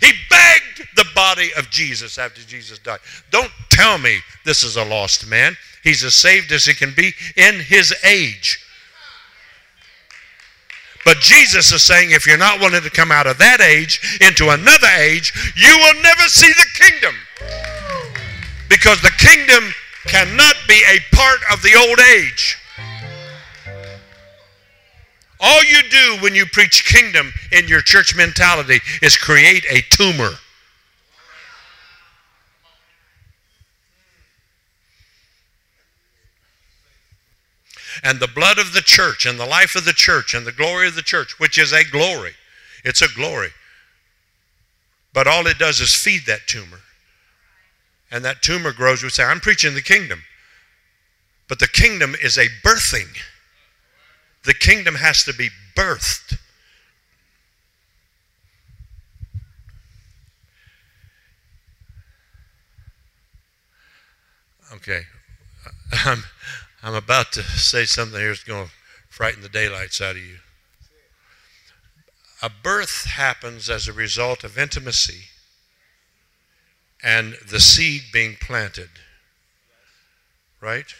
[0.00, 3.00] He begged the body of Jesus after Jesus died.
[3.30, 5.56] Don't tell me this is a lost man.
[5.82, 8.62] He's as saved as he can be in his age.
[11.04, 14.50] But Jesus is saying if you're not willing to come out of that age into
[14.50, 17.14] another age, you will never see the kingdom.
[18.68, 19.72] Because the kingdom
[20.06, 22.58] cannot be a part of the old age.
[25.40, 30.32] All you do when you preach kingdom in your church mentality is create a tumor.
[38.02, 40.88] and the blood of the church and the life of the church and the glory
[40.88, 42.32] of the church, which is a glory.
[42.84, 43.50] It's a glory.
[45.12, 46.80] But all it does is feed that tumor.
[48.10, 49.02] And that tumor grows.
[49.02, 50.22] We say, I'm preaching the kingdom.
[51.48, 53.08] But the kingdom is a birthing.
[54.46, 56.38] The kingdom has to be birthed.
[64.72, 65.02] Okay.
[66.04, 66.22] I'm,
[66.80, 68.72] I'm about to say something here that's going to
[69.08, 70.36] frighten the daylights out of you.
[72.40, 75.24] A birth happens as a result of intimacy
[77.02, 78.90] and the seed being planted.
[80.60, 80.94] Right?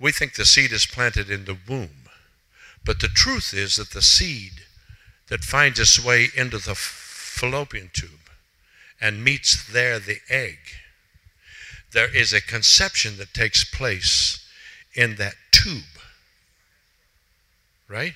[0.00, 2.07] We think the seed is planted in the womb.
[2.84, 4.62] But the truth is that the seed
[5.28, 8.30] that finds its way into the fallopian tube
[9.00, 10.58] and meets there the egg
[11.92, 14.44] there is a conception that takes place
[14.94, 15.84] in that tube.
[17.88, 18.14] Right?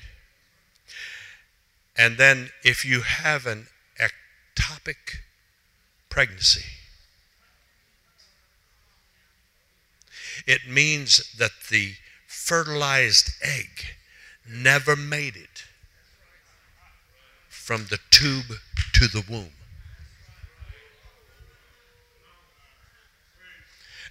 [1.97, 5.21] And then if you have an ectopic
[6.11, 6.65] pregnancy,
[10.47, 11.95] it means that the
[12.27, 13.97] fertilized egg
[14.49, 15.65] never made it
[17.49, 18.59] from the tube
[18.93, 19.53] to the womb.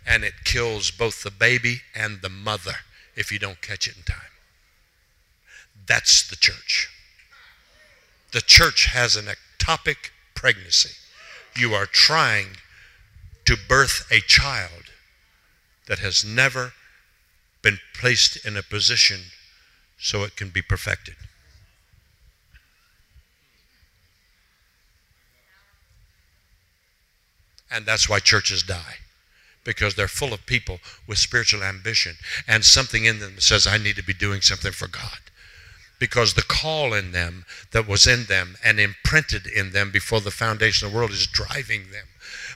[0.05, 2.75] And it kills both the baby and the mother
[3.15, 4.31] if you don't catch it in time.
[5.85, 6.89] That's the church.
[8.31, 10.95] The church has an ectopic pregnancy.
[11.55, 12.57] You are trying
[13.45, 14.85] to birth a child
[15.87, 16.73] that has never
[17.61, 19.19] been placed in a position
[20.01, 21.15] so it can be perfected.
[27.71, 28.95] And that's why churches die.
[29.63, 32.15] Because they're full of people with spiritual ambition
[32.47, 35.19] and something in them says, I need to be doing something for God.
[35.99, 40.31] Because the call in them that was in them and imprinted in them before the
[40.31, 42.07] foundation of the world is driving them.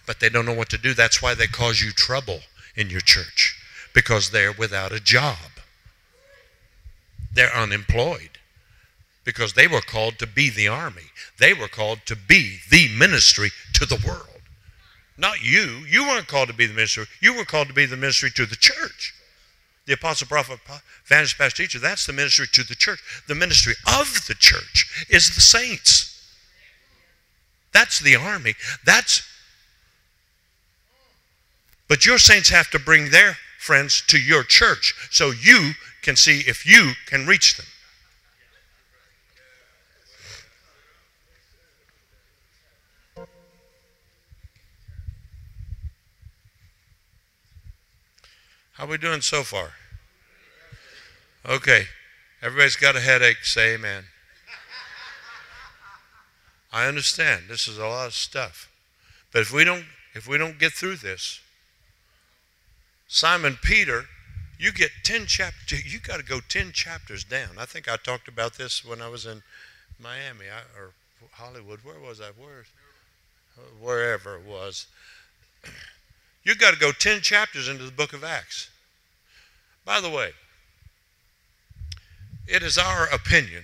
[0.07, 0.95] But they don't know what to do.
[0.95, 2.39] That's why they cause you trouble
[2.75, 3.61] in your church.
[3.93, 5.54] Because they're without a job.
[7.35, 8.39] They're unemployed
[9.25, 11.11] because they were called to be the army.
[11.37, 14.41] They were called to be the ministry to the world.
[15.17, 15.83] Not you.
[15.87, 17.05] You weren't called to be the ministry.
[17.21, 19.13] You were called to be the ministry to the church.
[19.85, 20.59] The apostle, prophet,
[21.05, 22.99] evangelist, pastor, teacher, that's the ministry to the church.
[23.27, 26.11] The ministry of the church is the saints.
[27.71, 28.55] That's the army.
[28.85, 29.21] That's
[31.87, 35.73] but your saints have to bring their friends to your church so you
[36.05, 37.65] can see if you can reach them.
[48.73, 49.71] How we doing so far?
[51.43, 51.85] Okay.
[52.39, 53.43] Everybody's got a headache.
[53.43, 54.03] Say amen.
[56.71, 57.45] I understand.
[57.49, 58.69] This is a lot of stuff.
[59.31, 61.39] But if we don't if we don't get through this,
[63.07, 64.05] Simon Peter,
[64.57, 67.57] you get 10 chapters you got to go 10 chapters down.
[67.59, 69.43] I think I talked about this when I was in
[69.99, 70.91] Miami I, or
[71.33, 71.79] Hollywood.
[71.83, 72.27] Where was I?
[72.37, 72.65] Where
[73.79, 74.87] wherever it was.
[76.43, 78.69] You've got to go 10 chapters into the book of Acts.
[79.83, 80.31] By the way,
[82.47, 83.63] it is our opinion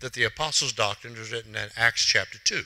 [0.00, 2.62] that the apostles' doctrine is written in Acts chapter 2.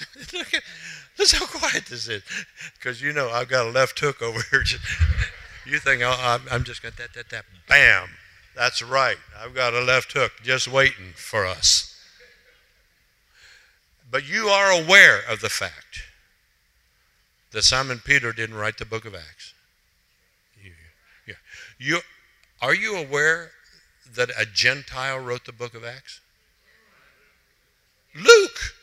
[0.32, 0.62] Look at
[1.30, 2.22] this how quiet this is.
[2.76, 4.62] Because you know I've got a left hook over here.
[5.66, 7.44] you think I'm just going to that, that, that.
[7.68, 8.08] Bam.
[8.56, 9.18] That's right.
[9.38, 11.94] I've got a left hook just waiting for us.
[14.10, 16.04] But you are aware of the fact
[17.52, 19.52] that Simon Peter didn't write the book of Acts.
[21.26, 21.34] Yeah.
[21.78, 22.00] You,
[22.62, 23.50] are you aware
[24.14, 26.20] that a Gentile wrote the book of Acts?
[28.14, 28.74] Luke.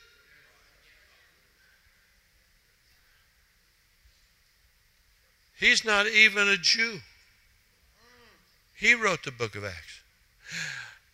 [5.59, 6.99] He's not even a Jew.
[8.75, 10.01] He wrote the book of Acts.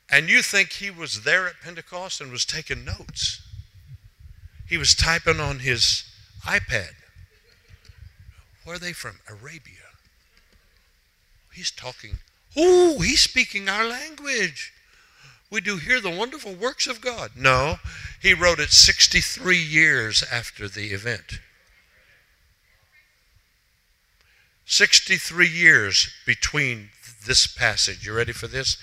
[0.10, 3.42] And you think he was there at Pentecost and was taking notes?
[4.68, 6.04] He was typing on his
[6.46, 6.92] iPad.
[8.64, 9.20] Where are they from?
[9.30, 9.74] Arabia.
[11.54, 12.20] He's talking.
[12.56, 14.74] Oh, he's speaking our language.
[15.50, 17.32] We do hear the wonderful works of God.
[17.36, 17.76] No,
[18.22, 21.40] he wrote it 63 years after the event.
[24.66, 26.90] 63 years between
[27.26, 28.06] this passage.
[28.06, 28.78] You ready for this?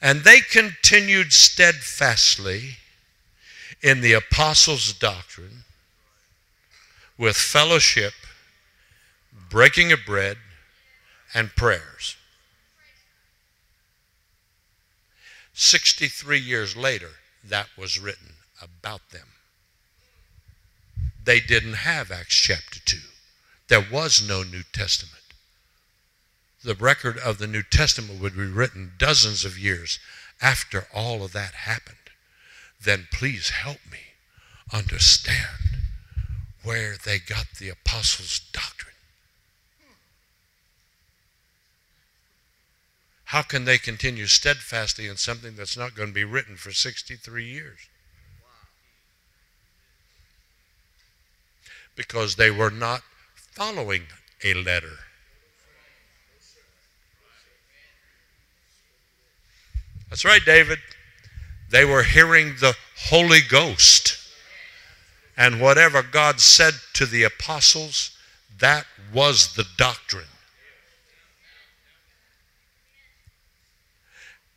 [0.00, 2.76] And they continued steadfastly
[3.82, 5.64] in the apostles' doctrine
[7.18, 8.12] with fellowship,
[9.50, 10.38] breaking of bread,
[11.34, 12.16] and prayers.
[15.54, 17.10] 63 years later,
[17.44, 19.28] that was written about them.
[21.22, 22.98] They didn't have Acts chapter 2.
[23.68, 25.21] There was no New Testament.
[26.64, 29.98] The record of the New Testament would be written dozens of years
[30.40, 31.96] after all of that happened
[32.84, 33.98] then please help me
[34.72, 35.46] understand
[36.62, 38.94] where they got the apostles' doctrine.
[43.26, 47.44] How can they continue steadfastly in something that's not going to be written for 63
[47.44, 47.78] years?
[51.96, 53.02] Because they were not
[53.34, 54.04] following
[54.44, 54.98] a letter.
[60.12, 60.78] That's right, David.
[61.70, 62.74] They were hearing the
[63.06, 64.18] Holy Ghost.
[65.38, 68.14] And whatever God said to the apostles,
[68.58, 68.84] that
[69.14, 70.26] was the doctrine.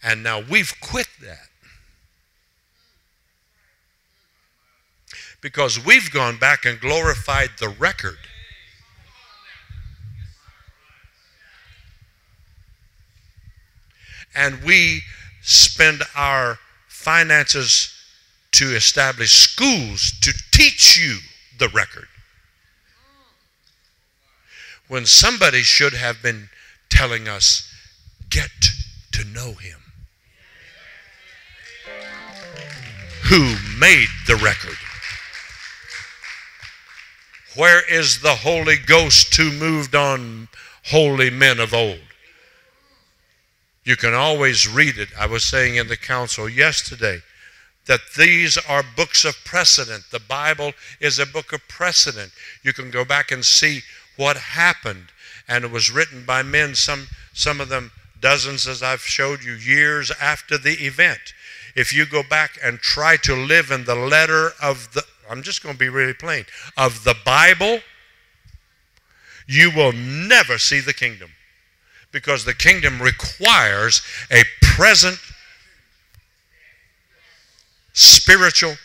[0.03, 1.47] And now we've quit that.
[5.39, 8.17] Because we've gone back and glorified the record.
[14.35, 15.03] And we
[15.45, 17.93] spend our finances
[18.51, 21.19] to establish schools to teach you
[21.59, 22.07] the record.
[24.87, 26.49] When somebody should have been
[26.89, 27.71] telling us,
[28.29, 28.49] get
[29.11, 29.79] to know him.
[33.25, 34.77] Who made the record?
[37.55, 40.47] Where is the Holy Ghost who moved on
[40.85, 41.99] holy men of old?
[43.85, 45.09] You can always read it.
[45.17, 47.21] I was saying in the council yesterday
[47.85, 50.05] that these are books of precedent.
[50.11, 52.31] The Bible is a book of precedent.
[52.63, 53.81] You can go back and see
[54.17, 55.05] what happened.
[55.47, 59.53] And it was written by men, some, some of them dozens, as I've showed you,
[59.53, 61.35] years after the event.
[61.75, 65.61] If you go back and try to live in the letter of the, I'm just
[65.61, 67.81] going to be really plain, of the Bible,
[69.47, 71.29] you will never see the kingdom.
[72.15, 74.01] Because the kingdom requires
[74.31, 75.19] a present
[77.91, 78.75] spiritual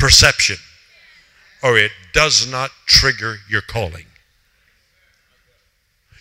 [0.00, 0.56] perception,
[1.62, 4.06] or it does not trigger your calling.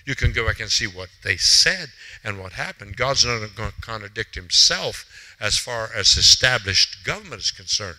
[0.06, 1.88] You can go back and see what they said
[2.24, 2.96] and what happened.
[2.96, 7.98] God's not going to contradict himself as far as established government is concerned.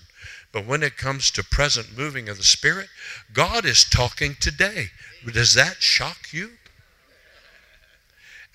[0.53, 2.91] But when it comes to present moving of the Spirit,
[3.33, 4.91] God is talking today.
[5.33, 6.51] Does that shock you?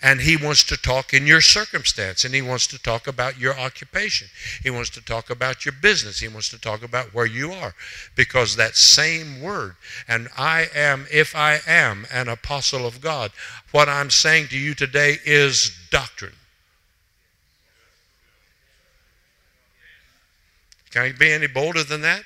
[0.05, 3.57] And he wants to talk in your circumstance, and he wants to talk about your
[3.57, 4.27] occupation.
[4.61, 6.19] He wants to talk about your business.
[6.19, 7.73] He wants to talk about where you are.
[8.15, 9.75] Because that same word,
[10.07, 13.31] and I am, if I am an apostle of God,
[13.71, 16.33] what I'm saying to you today is doctrine.
[20.91, 22.21] Can I be any bolder than that?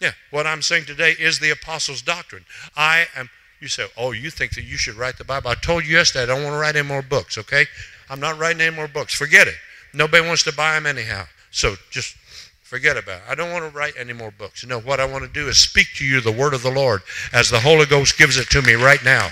[0.00, 2.46] Yeah, what I'm saying today is the apostles' doctrine.
[2.74, 3.28] I am
[3.66, 5.50] you say, oh, you think that you should write the Bible.
[5.50, 7.66] I told you yesterday I don't want to write any more books, okay?
[8.08, 9.12] I'm not writing any more books.
[9.12, 9.56] Forget it.
[9.92, 11.24] Nobody wants to buy them anyhow.
[11.50, 12.14] So just
[12.62, 13.22] forget about it.
[13.28, 14.64] I don't want to write any more books.
[14.64, 17.02] Know, what I want to do is speak to you the word of the Lord
[17.32, 19.28] as the Holy Ghost gives it to me right now.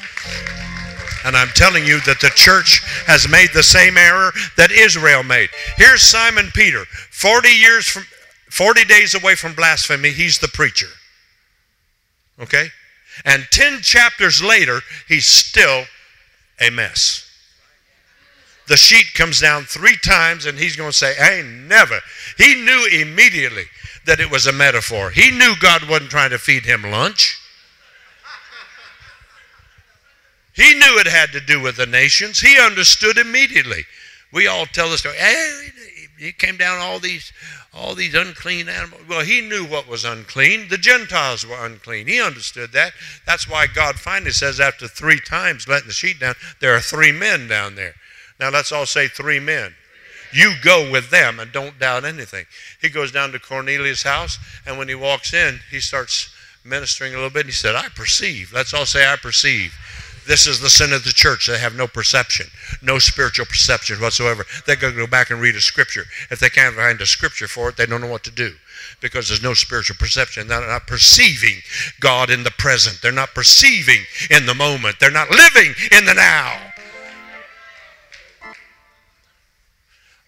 [1.25, 5.49] And I'm telling you that the church has made the same error that Israel made.
[5.77, 8.03] Here's Simon Peter, 40 years from
[8.51, 10.87] 40 days away from blasphemy, he's the preacher.
[12.41, 12.69] Okay?
[13.25, 15.85] And 10 chapters later, he's still
[16.61, 17.31] a mess.
[18.67, 22.01] The sheet comes down three times, and he's going to say, I never.
[22.39, 23.65] He knew immediately
[24.07, 25.11] that it was a metaphor.
[25.11, 27.39] He knew God wasn't trying to feed him lunch.
[30.55, 32.41] He knew it had to do with the nations.
[32.41, 33.85] He understood immediately.
[34.33, 35.17] We all tell the story.
[35.17, 35.69] Hey,
[36.17, 37.33] he came down all these
[37.77, 39.03] all these unclean animals.
[39.09, 40.69] Well, he knew what was unclean.
[40.69, 42.07] The Gentiles were unclean.
[42.07, 42.93] He understood that.
[43.27, 47.13] That's why God finally says, after three times letting the sheet down, there are three
[47.13, 47.95] men down there.
[48.39, 49.75] Now let's all say three men.
[50.33, 52.47] You go with them and don't doubt anything.
[52.81, 57.17] He goes down to Cornelius' house, and when he walks in, he starts ministering a
[57.17, 57.41] little bit.
[57.41, 58.53] And he said, I perceive.
[58.53, 59.75] Let's all say, I perceive.
[60.27, 61.47] This is the sin of the church.
[61.47, 62.47] They have no perception,
[62.83, 64.45] no spiritual perception whatsoever.
[64.67, 66.05] They're going to go back and read a scripture.
[66.31, 68.55] If they can't find a scripture for it, they don't know what to do
[69.01, 70.49] because there's no spiritual perception.
[70.49, 71.59] They're not perceiving
[72.01, 73.01] God in the present.
[73.03, 74.01] They're not perceiving
[74.31, 74.97] in the moment.
[74.99, 76.59] They're not living in the now.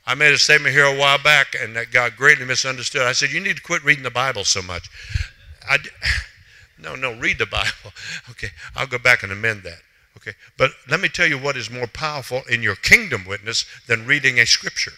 [0.07, 3.03] I made a statement here a while back, and that got greatly misunderstood.
[3.03, 4.89] I said, You need to quit reading the Bible so much.
[5.69, 5.79] I,
[6.79, 7.71] no, no, read the Bible.
[8.31, 9.79] Okay, I'll go back and amend that.
[10.17, 14.07] Okay, but let me tell you what is more powerful in your kingdom witness than
[14.07, 14.93] reading a scripture.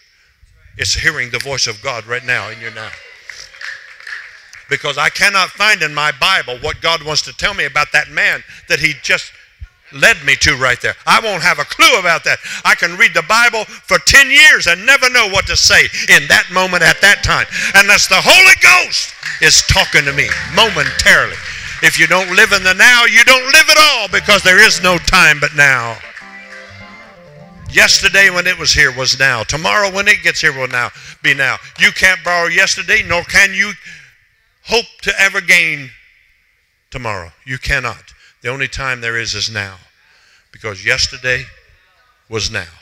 [0.76, 2.90] It's hearing the voice of God right now in your now.
[4.70, 8.10] Because I cannot find in my Bible what God wants to tell me about that
[8.10, 9.32] man that he just
[9.92, 10.94] led me to right there.
[11.06, 12.38] I won't have a clue about that.
[12.64, 16.28] I can read the Bible for 10 years and never know what to say in
[16.28, 21.36] that moment at that time unless the Holy Ghost is talking to me momentarily.
[21.82, 24.82] If you don't live in the now, you don't live at all because there is
[24.82, 25.96] no time but now.
[27.70, 29.42] Yesterday when it was here was now.
[29.42, 30.90] Tomorrow when it gets here will now
[31.22, 31.56] be now.
[31.78, 33.72] You can't borrow yesterday, nor can you
[34.64, 35.90] hope to ever gain
[36.90, 37.30] tomorrow.
[37.44, 38.02] You cannot.
[38.42, 39.76] The only time there is is now.
[40.50, 41.44] Because yesterday
[42.28, 42.77] was now.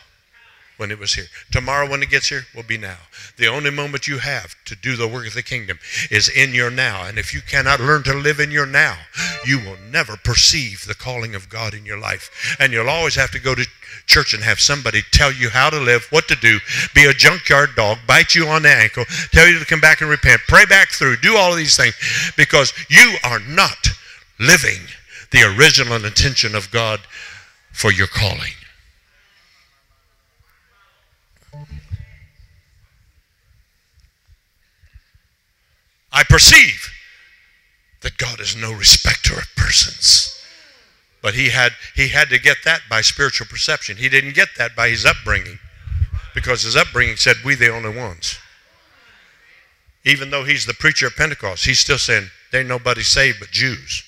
[0.77, 1.27] When it was here.
[1.51, 2.99] Tomorrow, when it gets here, will be now.
[3.37, 5.79] The only moment you have to do the work of the kingdom
[6.11, 7.07] is in your now.
[7.07, 8.97] And if you cannot learn to live in your now,
[9.45, 12.57] you will never perceive the calling of God in your life.
[12.61, 13.67] And you'll always have to go to
[14.07, 16.59] church and have somebody tell you how to live, what to do,
[16.95, 20.11] be a junkyard dog, bite you on the ankle, tell you to come back and
[20.11, 21.95] repent, pray back through, do all of these things
[22.37, 23.89] because you are not
[24.39, 24.81] living
[25.33, 27.01] the original intention of God
[27.73, 28.53] for your calling.
[36.17, 36.91] I perceive
[38.01, 40.43] that God is no respecter of persons.
[41.21, 43.99] But he had, he had to get that by spiritual perception.
[43.99, 45.59] He didn't get that by his upbringing
[46.35, 48.39] because his upbringing said, We the only ones.
[50.07, 53.51] Even though he's the preacher of Pentecost, he's still saying, There ain't nobody saved but
[53.51, 54.03] Jews.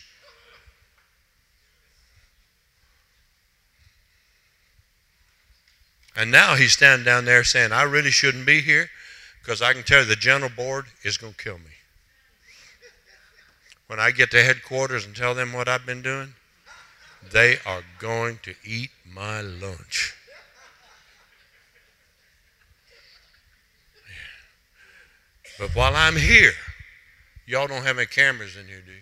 [6.17, 8.89] And now he's standing down there saying, I really shouldn't be here
[9.43, 11.78] because I can tell you the general board is going to kill me.
[13.89, 16.35] When I get to headquarters and tell them what I've been doing,
[17.33, 20.15] they are going to eat my lunch.
[25.59, 26.53] But while I'm here,
[27.47, 28.99] y'all don't have any cameras in here, do you?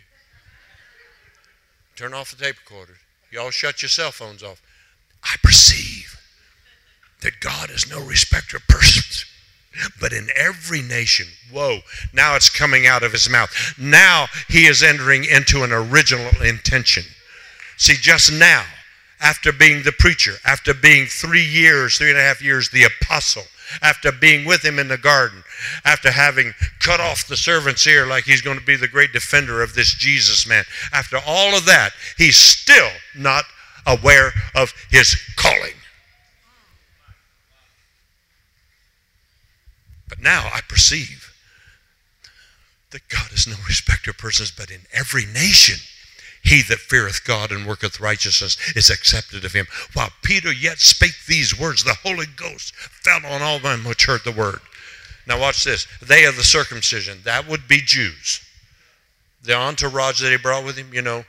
[1.97, 2.97] Turn off the tape recorders.
[3.31, 4.63] Y'all shut your cell phones off.
[5.23, 6.17] I perceive
[7.23, 9.25] that God is no respecter of persons.
[10.01, 11.81] But in every nation, whoa,
[12.13, 13.51] now it's coming out of his mouth.
[13.79, 17.05] Now he is entering into an original intention.
[17.77, 18.65] See, just now,
[19.21, 23.45] after being the preacher, after being three years, three and a half years, the apostle,
[23.83, 25.43] after being with him in the garden,
[25.85, 29.63] after having cut off the servant's ear like he's going to be the great defender
[29.63, 33.45] of this Jesus man, after all of that, he's still not
[33.87, 35.75] aware of his calling.
[40.09, 41.33] But now I perceive
[42.91, 45.77] that God is no respecter of persons, but in every nation
[46.47, 49.67] he that feareth God and worketh righteousness is accepted of him.
[49.95, 54.23] While Peter yet spake these words, the Holy Ghost fell on all them which heard
[54.25, 54.61] the word.
[55.27, 55.89] Now watch this.
[56.01, 58.41] They of the circumcision, that would be Jews.
[59.43, 61.25] The entourage that he brought with him, you know,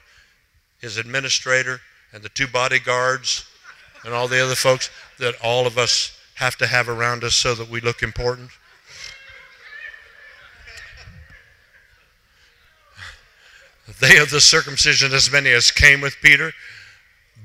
[0.80, 1.82] his administrator
[2.14, 3.44] and the two bodyguards
[4.06, 7.56] and all the other folks that all of us have to have around us so
[7.56, 8.52] that we look important.
[14.00, 16.52] They of the circumcision, as many as came with Peter,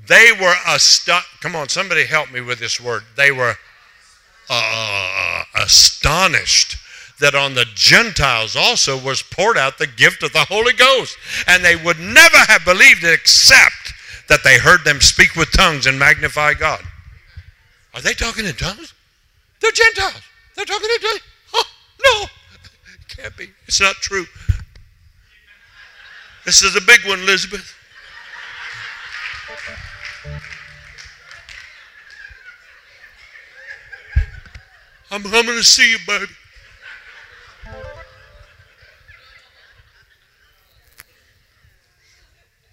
[0.07, 1.41] they were astonished.
[1.41, 3.03] Come on, somebody help me with this word.
[3.15, 3.55] They were
[4.49, 6.77] uh, astonished
[7.19, 11.17] that on the Gentiles also was poured out the gift of the Holy Ghost.
[11.47, 13.93] And they would never have believed it except
[14.27, 16.83] that they heard them speak with tongues and magnify God.
[17.93, 18.93] Are they talking in tongues?
[19.61, 20.21] They're Gentiles.
[20.55, 21.21] They're talking in tongues.
[21.53, 21.63] Oh,
[22.03, 22.23] no,
[22.99, 23.49] it can't be.
[23.67, 24.25] It's not true.
[26.45, 27.73] This is a big one, Elizabeth.
[35.09, 36.25] I'm coming to see you, baby.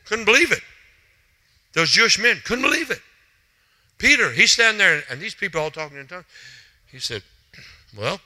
[0.06, 0.62] Couldn't believe it.
[1.74, 3.00] Those Jewish men couldn't believe it.
[3.98, 6.24] Peter, he's standing there, and these people all talking in tongues.
[6.90, 7.22] He said,
[7.96, 8.20] Well,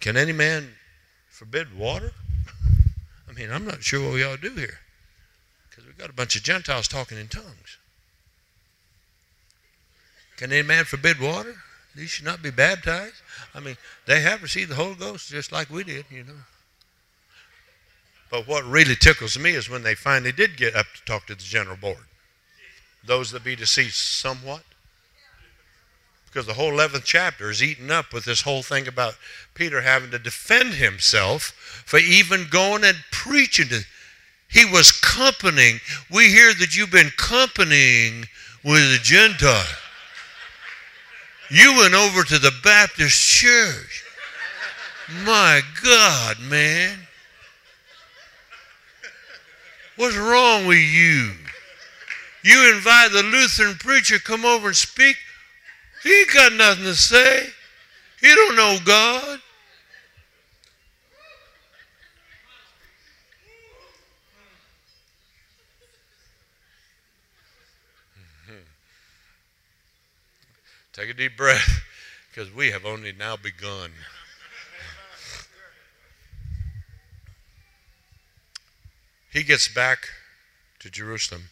[0.00, 0.74] can any man
[1.30, 2.12] forbid water?
[3.38, 4.80] Mean, I'm not sure what we ought to do here
[5.70, 7.78] because we've got a bunch of Gentiles talking in tongues.
[10.36, 11.56] Can any man forbid water?
[11.96, 13.16] He should not be baptized.
[13.54, 13.76] I mean,
[14.06, 16.44] they have received the Holy Ghost just like we did, you know.
[18.30, 21.34] But what really tickles me is when they finally did get up to talk to
[21.34, 22.04] the general board.
[23.04, 24.62] Those that be deceased somewhat
[26.28, 29.16] because the whole 11th chapter is eaten up with this whole thing about
[29.54, 31.42] Peter having to defend himself
[31.86, 33.80] for even going and preaching to.
[34.48, 35.80] He was companying.
[36.10, 38.26] We hear that you've been companying
[38.62, 39.64] with a Gentile.
[41.50, 44.04] You went over to the Baptist church.
[45.24, 46.98] My God, man.
[49.96, 51.32] What's wrong with you?
[52.44, 55.16] You invite the Lutheran preacher come over and speak.
[56.02, 57.48] He got nothing to say.
[58.20, 59.40] He don't know God.
[70.92, 71.82] Take a deep breath
[72.30, 73.90] because we have only now begun.
[79.30, 80.08] he gets back
[80.80, 81.50] to Jerusalem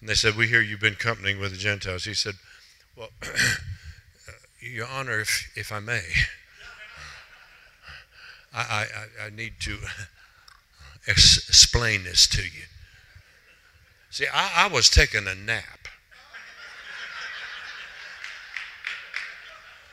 [0.00, 2.04] and they said, We hear you've been companying with the Gentiles.
[2.04, 2.34] He said,
[2.96, 3.10] Well,
[4.60, 6.02] Your Honor, if, if I may,
[8.52, 8.86] I,
[9.20, 9.78] I, I need to
[11.08, 12.66] ex- explain this to you.
[14.10, 15.88] See, I, I was taking a nap.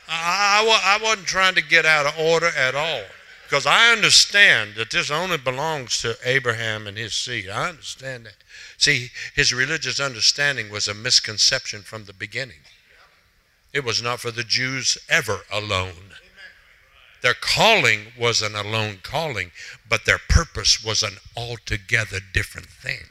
[0.08, 3.02] I, I, I wasn't trying to get out of order at all
[3.44, 7.48] because I understand that this only belongs to Abraham and his seed.
[7.48, 8.36] I understand that.
[8.78, 12.60] See, his religious understanding was a misconception from the beginning.
[13.72, 16.14] It was not for the Jews ever alone.
[17.22, 19.52] Their calling was an alone calling,
[19.88, 23.04] but their purpose was an altogether different thing.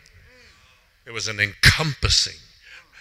[1.06, 2.40] It was an encompassing.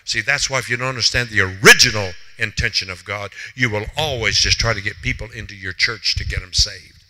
[0.04, 4.38] See, that's why if you don't understand the original intention of God, you will always
[4.38, 7.04] just try to get people into your church to get them saved.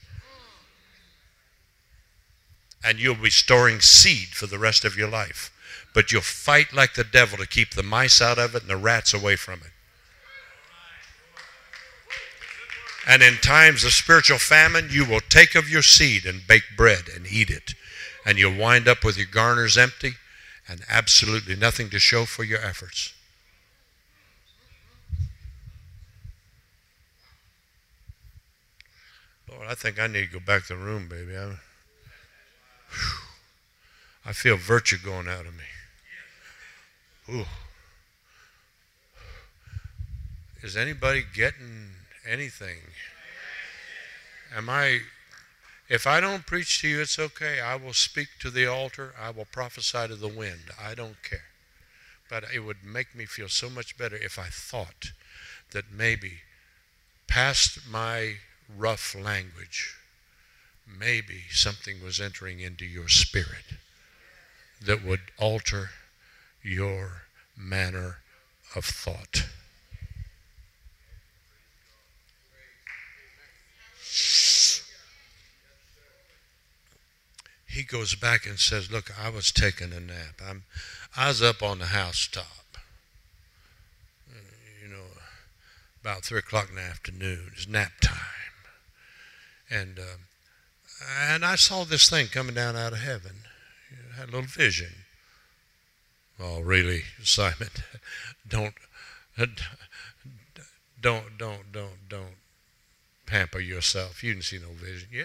[2.82, 5.52] And you'll be storing seed for the rest of your life.
[5.94, 8.76] But you'll fight like the devil to keep the mice out of it and the
[8.76, 9.72] rats away from it.
[13.06, 17.04] And in times of spiritual famine, you will take of your seed and bake bread
[17.14, 17.74] and eat it.
[18.26, 20.12] And you'll wind up with your garners empty
[20.68, 23.14] and absolutely nothing to show for your efforts.
[29.50, 31.36] Lord, I think I need to go back to the room, baby.
[31.36, 31.56] I,
[34.26, 35.64] I feel virtue going out of me.
[37.32, 37.46] Ooh.
[40.62, 41.88] Is anybody getting
[42.30, 42.78] anything?
[44.54, 45.00] Am I
[45.90, 47.60] if I don't preach to you, it's okay.
[47.60, 49.12] I will speak to the altar.
[49.20, 50.70] I will prophesy to the wind.
[50.80, 51.46] I don't care.
[52.30, 55.10] But it would make me feel so much better if I thought
[55.72, 56.42] that maybe
[57.26, 58.34] past my
[58.78, 59.96] rough language,
[60.86, 63.74] maybe something was entering into your spirit
[64.80, 65.90] that would alter
[66.62, 67.22] your
[67.56, 68.18] manner
[68.76, 69.46] of thought.
[77.70, 80.40] He goes back and says, Look, I was taking a nap.
[80.44, 80.64] I'm,
[81.16, 82.76] I was up on the housetop,
[84.82, 85.04] you know,
[86.02, 87.52] about 3 o'clock in the afternoon.
[87.52, 88.16] It's nap time.
[89.70, 90.18] And, uh,
[91.28, 93.36] and I saw this thing coming down out of heaven.
[94.12, 94.92] I had a little vision.
[96.40, 97.68] Oh, really, Simon?
[98.48, 98.74] Don't,
[101.00, 102.39] don't, don't, don't, don't
[103.30, 104.24] pamper yourself.
[104.24, 105.08] You didn't see no vision.
[105.12, 105.24] Yeah.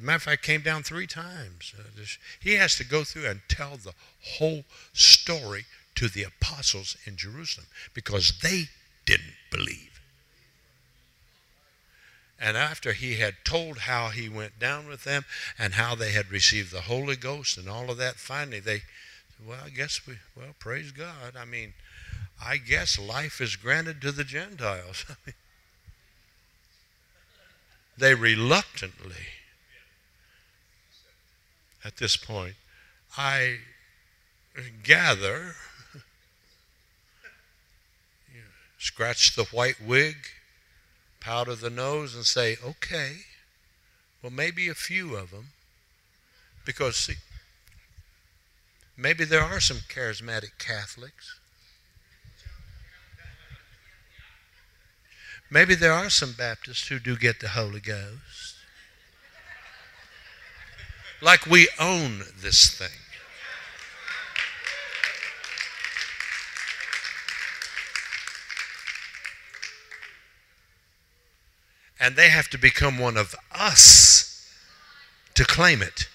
[0.00, 1.74] matter of fact, came down three times.
[1.76, 2.04] Uh,
[2.40, 3.94] he has to go through and tell the
[4.38, 8.68] whole story to the apostles in Jerusalem because they
[9.04, 10.00] didn't believe.
[12.40, 15.24] And after he had told how he went down with them
[15.58, 19.46] and how they had received the Holy Ghost and all of that, finally they said,
[19.46, 21.36] Well, I guess we, well, praise God.
[21.38, 21.74] I mean,
[22.44, 25.04] I guess life is granted to the Gentiles.
[28.02, 29.28] they reluctantly,
[31.84, 32.56] at this point,
[33.16, 33.58] I
[34.82, 35.54] gather,
[38.76, 40.16] scratch the white wig,
[41.20, 43.18] powder the nose, and say, okay,
[44.20, 45.50] well, maybe a few of them,
[46.64, 47.14] because see,
[48.96, 51.38] maybe there are some charismatic Catholics.
[55.52, 58.56] Maybe there are some Baptists who do get the Holy Ghost.
[61.20, 62.88] Like we own this thing.
[72.00, 74.50] And they have to become one of us
[75.34, 76.08] to claim it.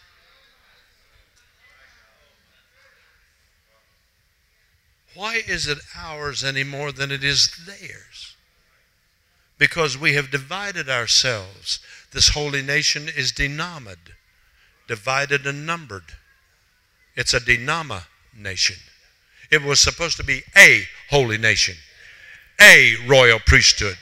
[5.14, 8.37] Why is it ours any more than it is theirs?
[9.58, 11.80] Because we have divided ourselves.
[12.12, 14.16] This holy nation is denominated,
[14.88, 16.16] divided and numbered.
[17.16, 18.78] It's a denomination.
[19.52, 21.76] It was supposed to be a holy nation,
[22.62, 23.98] a royal priesthood,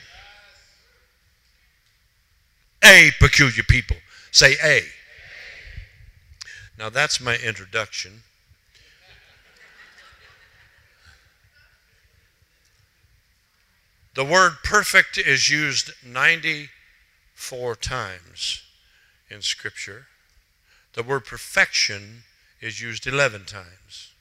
[2.84, 3.98] a peculiar people.
[4.32, 4.82] Say a.
[6.78, 8.24] Now that's my introduction.
[14.16, 18.64] The word perfect is used 94 times
[19.30, 20.08] in Scripture.
[20.94, 22.24] The word perfection
[22.62, 24.14] is used 11 times.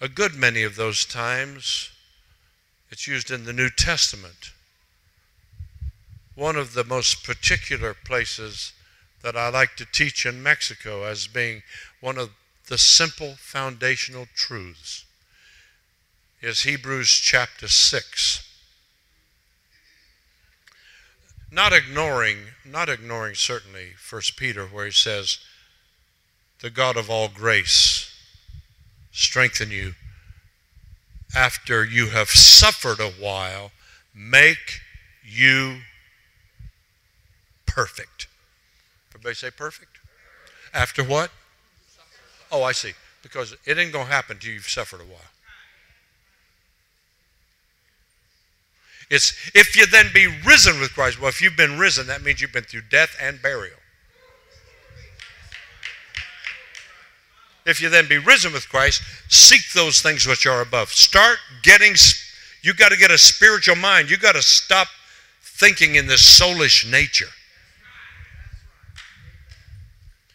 [0.00, 1.92] A good many of those times,
[2.90, 4.50] it's used in the New Testament.
[6.34, 8.72] One of the most particular places
[9.22, 11.62] that I like to teach in Mexico as being
[12.00, 12.30] one of
[12.66, 15.04] the simple foundational truths
[16.42, 18.49] is Hebrews chapter 6.
[21.50, 25.38] Not ignoring, not ignoring certainly 1 Peter where he says,
[26.60, 28.14] the God of all grace
[29.12, 29.94] strengthen you
[31.34, 33.72] after you have suffered a while,
[34.14, 34.80] make
[35.24, 35.78] you
[37.66, 38.26] perfect.
[39.10, 39.98] Everybody say perfect?
[40.74, 41.30] After what?
[42.50, 42.92] Oh, I see.
[43.22, 45.29] Because it ain't going to happen until you've suffered a while.
[49.10, 51.20] It's if you then be risen with Christ.
[51.20, 53.76] Well, if you've been risen, that means you've been through death and burial.
[57.66, 60.90] If you then be risen with Christ, seek those things which are above.
[60.90, 64.10] Start getting—you've got to get a spiritual mind.
[64.10, 64.88] You've got to stop
[65.42, 67.28] thinking in this soulish nature.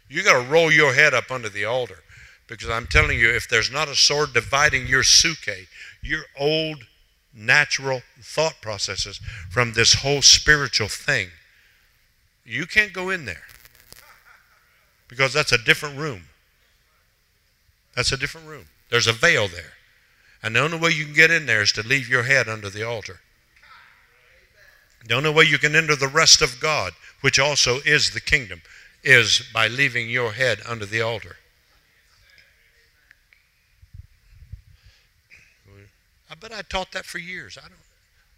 [0.07, 1.99] You've got to roll your head up under the altar.
[2.47, 5.67] Because I'm telling you, if there's not a sword dividing your suke,
[6.03, 6.85] your old
[7.35, 9.19] natural thought processes
[9.49, 11.29] from this whole spiritual thing,
[12.45, 13.43] you can't go in there.
[15.07, 16.23] Because that's a different room.
[17.95, 18.65] That's a different room.
[18.89, 19.73] There's a veil there.
[20.41, 22.69] And the only way you can get in there is to leave your head under
[22.69, 23.19] the altar.
[25.07, 28.61] The only way you can enter the rest of God, which also is the kingdom,
[29.03, 31.37] is by leaving your head under the altar.
[36.35, 37.57] I bet I taught that for years.
[37.57, 37.79] I don't,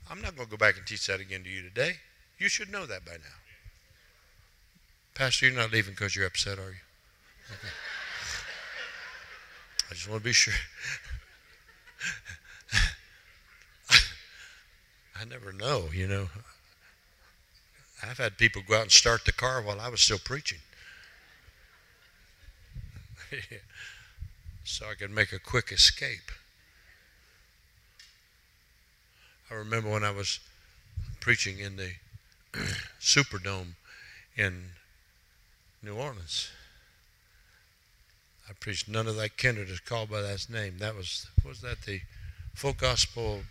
[0.09, 1.93] I'm not going to go back and teach that again to you today.
[2.37, 3.39] You should know that by now.
[5.15, 6.75] Pastor, you're not leaving because you're upset, are you?
[7.51, 7.73] Okay.
[9.89, 10.53] I just want to be sure.
[15.19, 16.27] I never know, you know.
[18.03, 20.59] I've had people go out and start the car while I was still preaching.
[24.63, 26.31] so I could make a quick escape.
[29.49, 30.39] I remember when I was
[31.21, 31.91] preaching in the
[32.99, 33.75] Superdome
[34.35, 34.71] in
[35.81, 36.49] New Orleans.
[38.49, 40.79] I preached none of that kindred is called by that name.
[40.79, 42.01] That was was that the
[42.55, 43.41] full gospel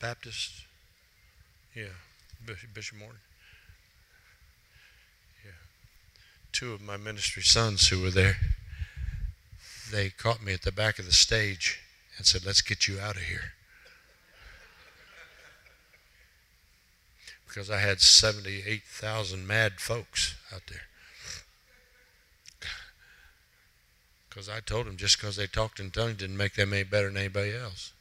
[0.00, 0.62] Baptist?
[1.74, 1.94] Yeah,
[2.46, 3.18] Bishop Morton.
[5.44, 5.52] Yeah,
[6.52, 8.36] two of my ministry sons who were there.
[9.90, 11.80] They caught me at the back of the stage
[12.16, 13.54] and said, "Let's get you out of here."
[17.54, 20.88] Because I had 78,000 mad folks out there.
[24.28, 27.06] Because I told them just because they talked in tongues didn't make them any better
[27.06, 27.92] than anybody else.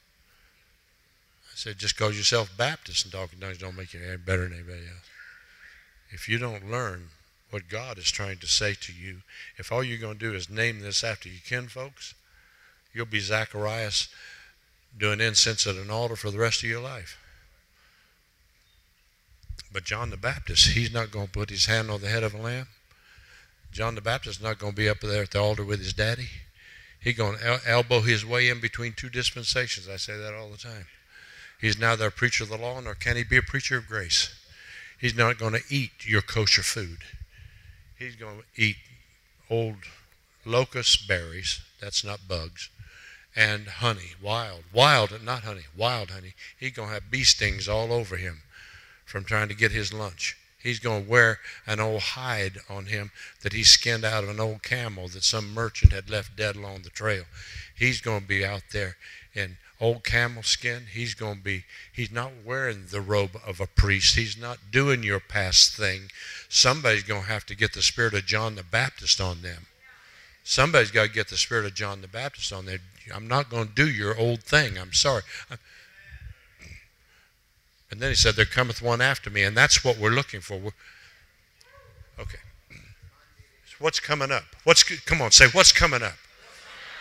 [1.52, 4.54] I said, just because yourself Baptist and talking tongues don't make you any better than
[4.54, 5.08] anybody else.
[6.10, 7.10] If you don't learn
[7.52, 9.18] what God is trying to say to you,
[9.58, 12.16] if all you're going to do is name this after you kin folks,
[12.92, 14.10] you'll be Zacharias
[14.98, 17.20] doing incense at an altar for the rest of your life.
[19.74, 22.36] But John the Baptist, he's not going to put his hand on the head of
[22.36, 22.68] a lamb.
[23.72, 25.94] John the Baptist is not going to be up there at the altar with his
[25.94, 26.30] daddy.
[27.00, 29.90] He's going to el- elbow his way in between two dispensations.
[29.90, 30.86] I say that all the time.
[31.60, 34.34] He's neither a preacher of the law nor can he be a preacher of grace.
[35.00, 37.00] He's not going to eat your kosher food.
[37.98, 38.78] He's going to eat
[39.50, 39.78] old
[40.46, 41.62] locust berries.
[41.82, 42.70] That's not bugs.
[43.36, 46.36] And honey, wild, wild, not honey, wild honey.
[46.60, 48.44] He's going to have bee stings all over him
[49.06, 50.38] from trying to get his lunch.
[50.64, 54.40] He's going to wear an old hide on him that he skinned out of an
[54.40, 57.26] old camel that some merchant had left dead along the trail.
[57.76, 58.96] He's going to be out there
[59.34, 60.86] in old camel skin.
[60.94, 64.16] He's going to be, he's not wearing the robe of a priest.
[64.16, 66.04] He's not doing your past thing.
[66.48, 69.68] Somebody's going to have to get the spirit of John the Baptist on them.
[70.46, 72.80] Somebody's got to get the spirit of John the Baptist on them.
[73.14, 74.78] I'm not going to do your old thing.
[74.78, 75.24] I'm sorry.
[77.94, 79.44] And then he said, There cometh one after me.
[79.44, 80.58] And that's what we're looking for.
[80.58, 80.72] We're,
[82.18, 82.40] okay.
[82.72, 84.46] So what's coming up?
[84.64, 86.16] What's come on, say what's coming up?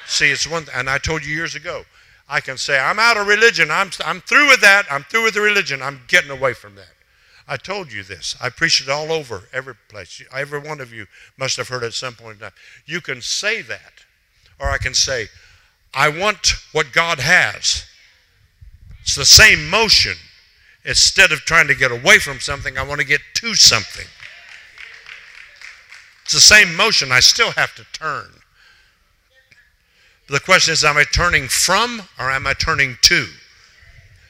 [0.07, 1.87] See, it's one and I told you years ago,
[2.29, 3.71] I can say, I'm out of religion.
[3.71, 4.85] I'm I'm through with that.
[4.91, 5.81] I'm through with the religion.
[5.81, 6.93] I'm getting away from that.
[7.49, 8.37] I told you this.
[8.39, 10.23] I preached it all over every place.
[10.31, 11.07] Every one of you
[11.39, 12.53] must have heard at some point in time.
[12.85, 13.93] You can say that.
[14.61, 15.29] Or I can say,
[15.95, 17.87] I want what God has.
[19.01, 20.17] It's the same motion
[20.85, 24.07] Instead of trying to get away from something, I want to get to something.
[26.25, 27.13] It's the same motion.
[27.13, 28.31] I still have to turn.
[30.29, 33.27] The question is, am I turning from or am I turning to?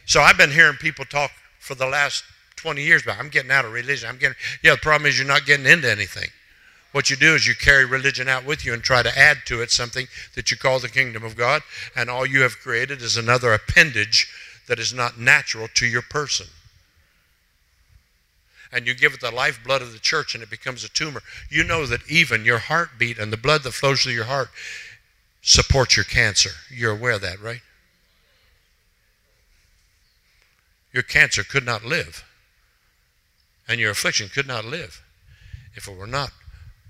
[0.05, 1.30] So I've been hearing people talk
[1.61, 2.24] for the last
[2.57, 4.09] 20 years about I'm getting out of religion.
[4.09, 6.28] I'm getting, yeah, the problem is you're not getting into anything.
[6.92, 9.62] What you do is you carry religion out with you and try to add to
[9.62, 11.62] it something that you call the kingdom of God,
[11.96, 14.30] and all you have created is another appendage
[14.69, 16.47] that is not natural to your person.
[18.73, 21.21] And you give it the lifeblood of the church and it becomes a tumor.
[21.51, 24.49] You know that even your heartbeat and the blood that flows through your heart
[25.43, 26.51] supports your cancer.
[26.71, 27.61] You're aware of that, right?
[30.93, 32.23] Your cancer could not live,
[33.67, 35.03] and your affliction could not live
[35.75, 36.33] if it were not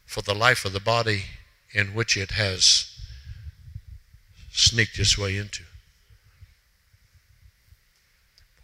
[0.07, 1.25] for the life of the body
[1.73, 2.89] in which it has
[4.51, 5.63] sneaked its way into.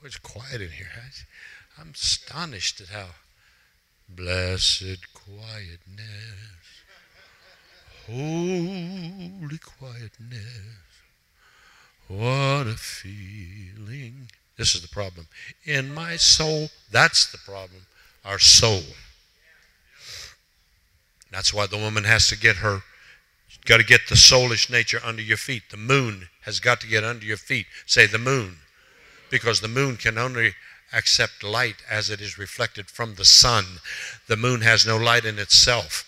[0.05, 0.88] It's quiet in here.
[1.78, 3.09] I'm astonished at how
[4.09, 6.09] blessed quietness,
[8.07, 10.78] holy quietness,
[12.07, 14.30] what a feeling.
[14.57, 15.26] This is the problem.
[15.64, 17.82] In my soul, that's the problem.
[18.24, 18.82] Our soul.
[21.30, 22.82] That's why the woman has to get her,
[23.66, 25.64] got to get the soulish nature under your feet.
[25.70, 27.66] The moon has got to get under your feet.
[27.84, 28.59] Say the moon.
[29.31, 30.55] Because the moon can only
[30.93, 33.64] accept light as it is reflected from the sun.
[34.26, 36.05] The moon has no light in itself.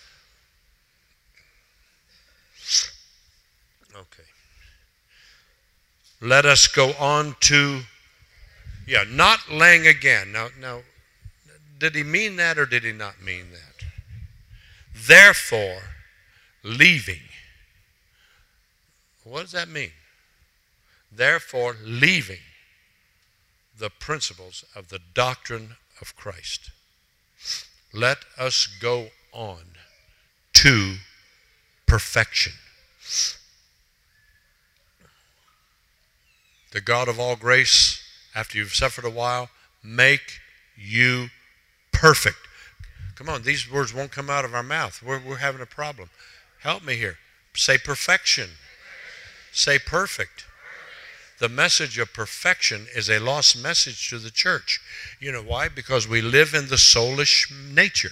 [3.93, 4.23] Okay.
[6.19, 7.81] Let us go on to,
[8.87, 10.31] yeah, not laying again.
[10.31, 10.81] Now, now,
[11.77, 13.85] did he mean that or did he not mean that?
[14.95, 15.81] Therefore,
[16.63, 17.21] leaving.
[19.23, 19.91] What does that mean?
[21.11, 22.39] Therefore, leaving
[23.81, 26.69] the principles of the doctrine of Christ.
[27.91, 29.61] Let us go on
[30.53, 30.97] to
[31.87, 32.53] perfection.
[36.71, 38.01] The God of all grace,
[38.35, 39.49] after you've suffered a while,
[39.83, 40.39] make
[40.77, 41.29] you
[41.91, 42.37] perfect.
[43.15, 45.01] Come on, these words won't come out of our mouth.
[45.03, 46.11] We're, we're having a problem.
[46.61, 47.17] Help me here.
[47.55, 48.51] Say perfection.
[49.51, 50.45] Say perfect.
[51.41, 54.79] The message of perfection is a lost message to the church.
[55.19, 55.69] You know why?
[55.69, 58.11] Because we live in the soulish nature.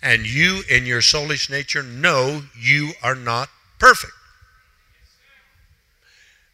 [0.00, 3.48] And you, in your soulish nature, know you are not
[3.80, 4.12] perfect.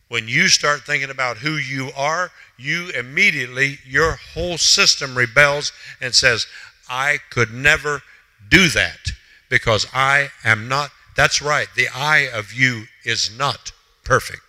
[0.08, 6.14] When you start thinking about who you are, you immediately, your whole system rebels and
[6.14, 6.46] says,
[6.88, 8.00] I could never
[8.48, 9.10] do that
[9.50, 10.92] because I am not.
[11.14, 11.68] That's right.
[11.76, 14.45] The I of you is not perfect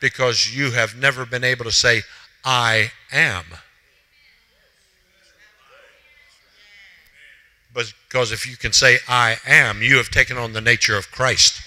[0.00, 2.02] because you have never been able to say,
[2.44, 3.44] I am.
[7.74, 11.10] But because if you can say, I am, you have taken on the nature of
[11.10, 11.62] Christ.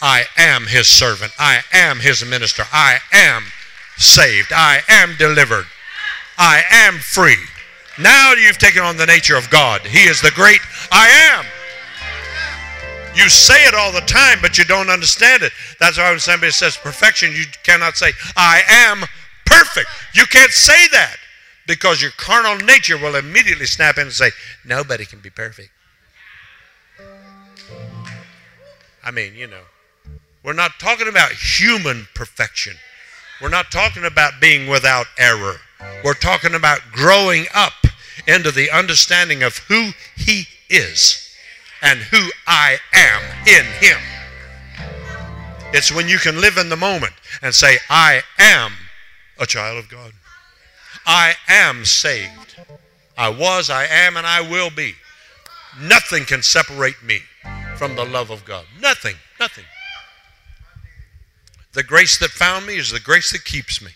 [0.00, 1.32] I am his servant.
[1.38, 2.64] I am his minister.
[2.72, 3.44] I am
[3.96, 4.52] saved.
[4.52, 5.66] I am delivered.
[6.36, 7.36] I am free.
[7.98, 9.80] Now you've taken on the nature of God.
[9.80, 10.60] He is the great
[10.92, 11.44] I am.
[13.18, 15.52] You say it all the time, but you don't understand it.
[15.80, 19.04] That's why when somebody says perfection, you cannot say, I am
[19.44, 19.88] perfect.
[20.14, 21.16] You can't say that
[21.66, 24.30] because your carnal nature will immediately snap in and say,
[24.64, 25.70] Nobody can be perfect.
[29.04, 29.64] I mean, you know,
[30.44, 32.74] we're not talking about human perfection.
[33.42, 35.56] We're not talking about being without error.
[36.04, 37.72] We're talking about growing up
[38.28, 41.27] into the understanding of who He is
[41.82, 43.98] and who I am in Him.
[45.72, 47.12] It's when you can live in the moment
[47.42, 48.72] and say, I am
[49.38, 50.12] a child of God.
[51.06, 52.56] I am saved.
[53.16, 54.94] I was, I am, and I will be.
[55.80, 57.20] Nothing can separate me
[57.76, 58.64] from the love of God.
[58.80, 59.64] Nothing, nothing.
[61.72, 63.90] The grace that found me is the grace that keeps me.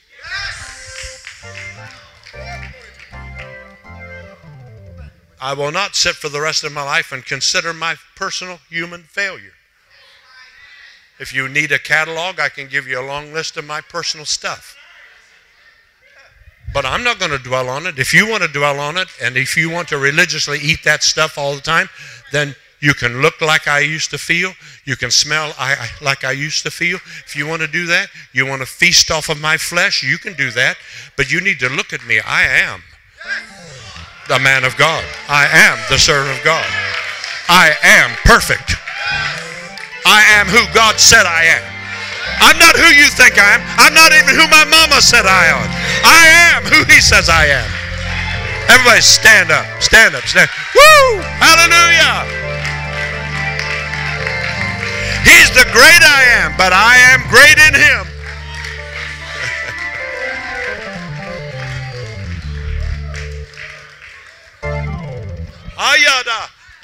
[5.42, 9.02] I will not sit for the rest of my life and consider my personal human
[9.02, 9.54] failure.
[11.18, 14.24] If you need a catalog, I can give you a long list of my personal
[14.24, 14.76] stuff.
[16.72, 17.98] But I'm not going to dwell on it.
[17.98, 21.02] If you want to dwell on it, and if you want to religiously eat that
[21.02, 21.88] stuff all the time,
[22.30, 24.52] then you can look like I used to feel.
[24.84, 26.98] You can smell I, like I used to feel.
[27.26, 30.18] If you want to do that, you want to feast off of my flesh, you
[30.18, 30.76] can do that.
[31.16, 32.20] But you need to look at me.
[32.20, 32.84] I am
[34.28, 35.04] the man of God.
[35.28, 36.66] I am the servant of God.
[37.48, 38.76] I am perfect.
[40.06, 41.64] I am who God said I am.
[42.42, 43.62] I'm not who you think I am.
[43.78, 45.68] I'm not even who my mama said I am.
[46.02, 46.22] I
[46.54, 47.70] am who he says I am.
[48.70, 49.66] Everybody stand up.
[49.82, 50.24] Stand up.
[50.24, 50.50] Stand.
[50.74, 51.22] Woo!
[51.38, 52.24] Hallelujah.
[55.22, 58.11] He's the great I am, but I am great in him.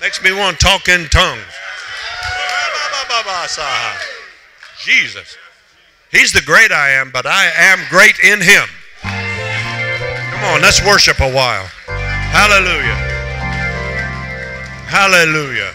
[0.01, 1.41] Makes me want to talk in tongues.
[4.83, 5.37] Jesus.
[6.11, 8.65] He's the great I am, but I am great in him.
[9.03, 11.67] Come on, let's worship a while.
[11.87, 12.97] Hallelujah.
[14.89, 15.73] Hallelujah.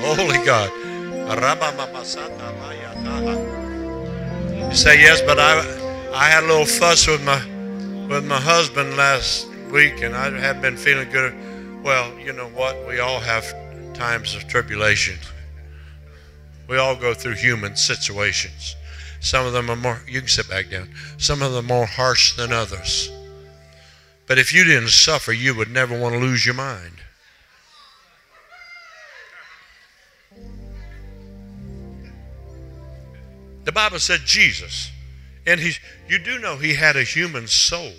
[0.00, 0.70] Holy God.
[4.68, 5.60] You say yes, but I
[6.12, 7.38] I had a little fuss with my
[8.08, 11.34] with my husband last week, and I have been feeling good.
[11.82, 12.86] Well, you know what?
[12.86, 13.44] We all have
[13.94, 15.18] times of tribulation.
[16.68, 18.76] We all go through human situations.
[19.20, 20.90] Some of them are more, you can sit back down.
[21.16, 23.10] Some of them are more harsh than others.
[24.26, 27.00] But if you didn't suffer, you would never want to lose your mind.
[33.66, 34.92] The Bible said Jesus,
[35.44, 35.72] and he,
[36.08, 37.94] you do know he had a human soul.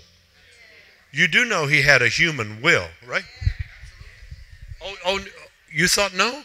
[1.11, 3.26] You do know he had a human will, right?
[4.82, 5.20] Oh, oh,
[5.70, 6.43] you thought no?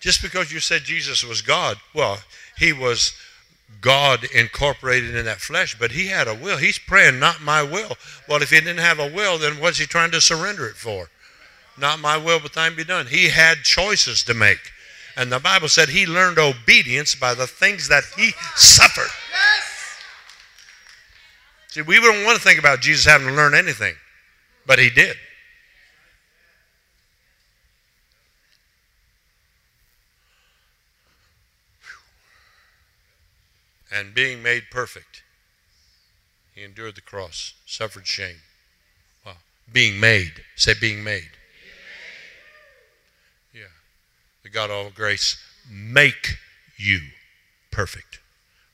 [0.00, 2.20] Just because you said Jesus was God, well,
[2.56, 3.12] he was
[3.82, 6.56] God incorporated in that flesh, but he had a will.
[6.56, 7.98] He's praying, not my will.
[8.26, 11.10] Well, if he didn't have a will, then what's he trying to surrender it for?
[11.76, 13.08] Not my will, but thine be done.
[13.08, 14.72] He had choices to make.
[15.16, 19.10] And the Bible said he learned obedience by the things that he suffered.
[19.32, 19.98] Yes.
[21.68, 23.94] See, we don't want to think about Jesus having to learn anything,
[24.66, 25.16] but he did.
[33.90, 35.22] And being made perfect,
[36.54, 38.36] he endured the cross, suffered shame.
[39.24, 39.36] Wow.
[39.72, 40.32] Being made.
[40.56, 41.30] Say, being made.
[44.46, 45.36] The God of all grace,
[45.68, 46.36] make
[46.76, 47.00] you
[47.72, 48.20] perfect.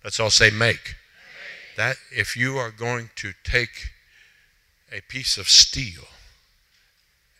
[0.04, 0.96] Let's all say make.
[1.78, 3.88] That if you are going to take
[4.92, 6.02] a piece of steel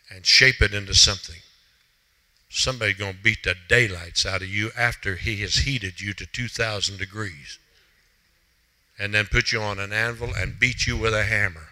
[0.09, 1.41] and shape it into something,
[2.49, 6.25] somebody's going to beat the daylights out of you after he has heated you to
[6.25, 7.59] 2,000 degrees
[8.97, 11.67] and then put you on an anvil and beat you with a hammer,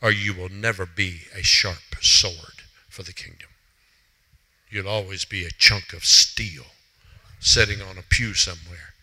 [0.00, 3.48] or you will never be a sharp sword for the kingdom
[4.74, 6.64] you'll always be a chunk of steel
[7.38, 8.94] sitting on a pew somewhere,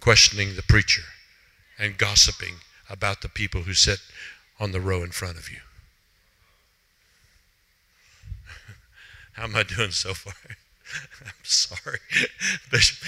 [0.00, 1.04] questioning the preacher
[1.78, 2.56] and gossiping
[2.90, 4.00] about the people who sit
[4.58, 5.58] on the row in front of you.
[9.34, 10.34] How am I doing so far?
[11.24, 12.00] I'm sorry.
[12.72, 12.98] Bishop,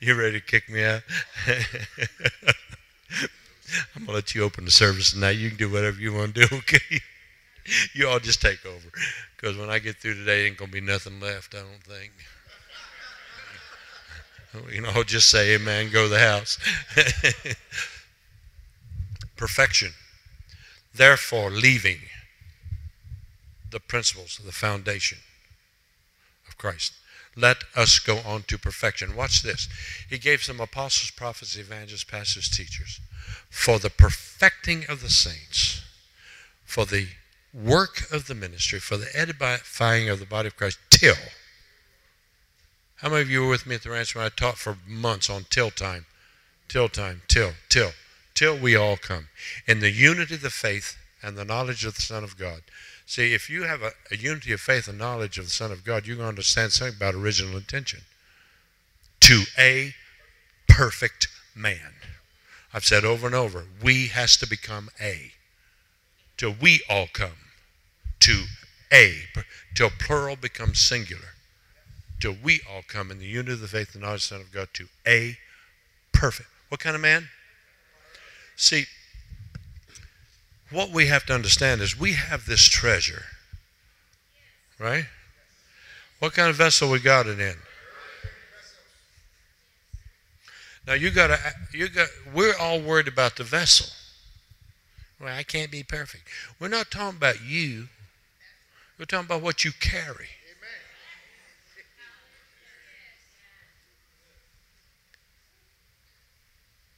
[0.00, 1.02] you ready to kick me out?
[3.94, 5.32] I'm going to let you open the service tonight.
[5.32, 7.00] You can do whatever you want to do, okay?
[7.94, 8.88] you all just take over.
[9.36, 12.12] Because when I get through today, ain't going to be nothing left, I don't think.
[14.72, 16.58] You know, I'll just say amen, go to the house.
[19.36, 19.92] Perfection.
[20.94, 21.98] Therefore, leaving
[23.70, 25.18] the principles the foundation
[26.48, 26.94] of Christ.
[27.36, 29.14] Let us go on to perfection.
[29.14, 29.68] Watch this.
[30.08, 33.00] He gave some apostles, prophets, evangelists, pastors, teachers
[33.50, 35.82] for the perfecting of the saints,
[36.64, 37.08] for the
[37.64, 41.14] work of the ministry for the edifying of the body of Christ till.
[42.96, 45.30] How many of you were with me at the ranch when I taught for months
[45.30, 46.06] on till time?
[46.68, 47.92] Till time, till, till,
[48.34, 49.28] till we all come.
[49.66, 52.62] In the unity of the faith and the knowledge of the Son of God.
[53.06, 55.84] See, if you have a, a unity of faith and knowledge of the Son of
[55.84, 58.00] God, you're going to understand something about original intention.
[59.20, 59.94] To a
[60.68, 61.92] perfect man.
[62.74, 65.32] I've said over and over, we has to become a.
[66.36, 67.45] Till we all come
[68.26, 68.44] to
[68.92, 69.22] a,
[69.76, 71.34] till plural becomes singular,
[72.18, 74.40] till we all come in the unity of the faith and knowledge of the Son
[74.40, 75.36] of God to a
[76.12, 76.48] perfect.
[76.68, 77.28] What kind of man?
[78.56, 78.86] See,
[80.72, 83.26] what we have to understand is we have this treasure,
[84.80, 85.04] right?
[86.18, 87.54] What kind of vessel we got it in?
[90.84, 91.38] Now you got to
[91.72, 93.86] you got we're all worried about the vessel.
[95.20, 96.24] Well, I can't be perfect.
[96.58, 97.88] We're not talking about you.
[98.98, 100.28] We're talking about what you carry.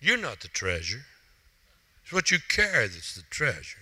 [0.00, 1.06] You're not the treasure.
[2.04, 3.80] It's what you carry that's the treasure.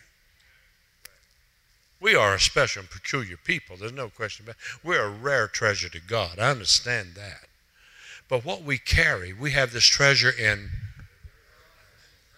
[2.00, 3.76] We are a special and peculiar people.
[3.76, 4.84] There's no question about it.
[4.84, 6.38] We're a rare treasure to God.
[6.38, 7.48] I understand that.
[8.28, 10.70] But what we carry, we have this treasure in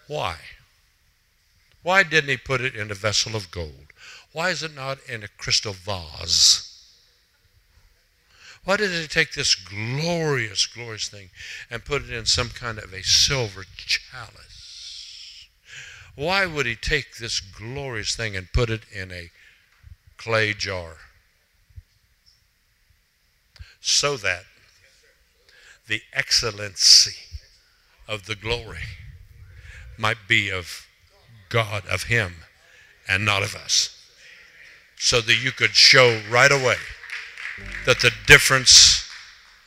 [0.06, 0.36] why?
[1.88, 3.94] Why didn't he put it in a vessel of gold?
[4.32, 6.84] Why is it not in a crystal vase?
[8.64, 11.30] Why did he take this glorious, glorious thing
[11.70, 15.48] and put it in some kind of a silver chalice?
[16.14, 19.30] Why would he take this glorious thing and put it in a
[20.18, 20.96] clay jar?
[23.80, 24.44] So that
[25.86, 27.16] the excellency
[28.06, 28.84] of the glory
[29.96, 30.84] might be of
[31.48, 32.34] God, of Him,
[33.08, 33.94] and not of us.
[34.96, 36.76] So that you could show right away
[37.86, 39.08] that the difference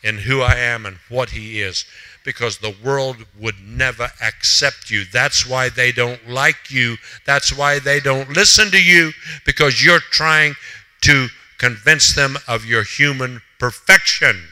[0.03, 1.85] in who I am and what He is,
[2.23, 5.05] because the world would never accept you.
[5.05, 6.97] That's why they don't like you.
[7.25, 9.11] That's why they don't listen to you,
[9.45, 10.55] because you're trying
[11.01, 14.43] to convince them of your human perfection.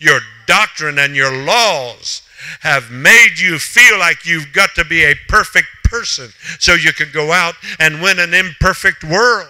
[0.00, 2.22] Your doctrine and your laws
[2.60, 7.10] have made you feel like you've got to be a perfect person so you can
[7.12, 9.48] go out and win an imperfect world.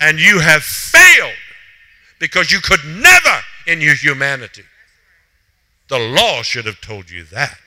[0.00, 1.32] And you have failed
[2.18, 4.64] because you could never in your humanity.
[5.88, 7.58] The law should have told you that.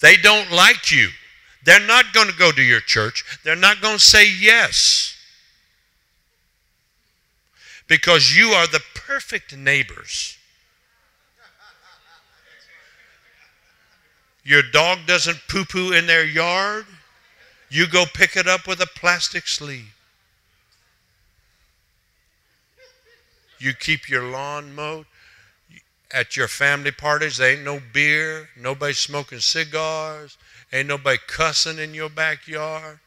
[0.00, 1.08] They don't like you.
[1.64, 3.24] They're not going to go to your church.
[3.44, 5.16] They're not going to say yes.
[7.92, 10.38] Because you are the perfect neighbors.
[14.42, 16.86] Your dog doesn't poo poo in their yard.
[17.68, 19.94] You go pick it up with a plastic sleeve.
[23.58, 25.04] You keep your lawn mowed.
[26.14, 30.38] At your family parties, there ain't no beer, nobody smoking cigars,
[30.72, 33.00] ain't nobody cussing in your backyard.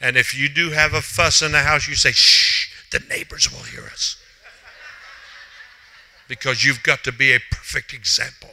[0.00, 3.52] And if you do have a fuss in the house, you say, shh, the neighbors
[3.52, 4.16] will hear us.
[6.26, 8.50] Because you've got to be a perfect example.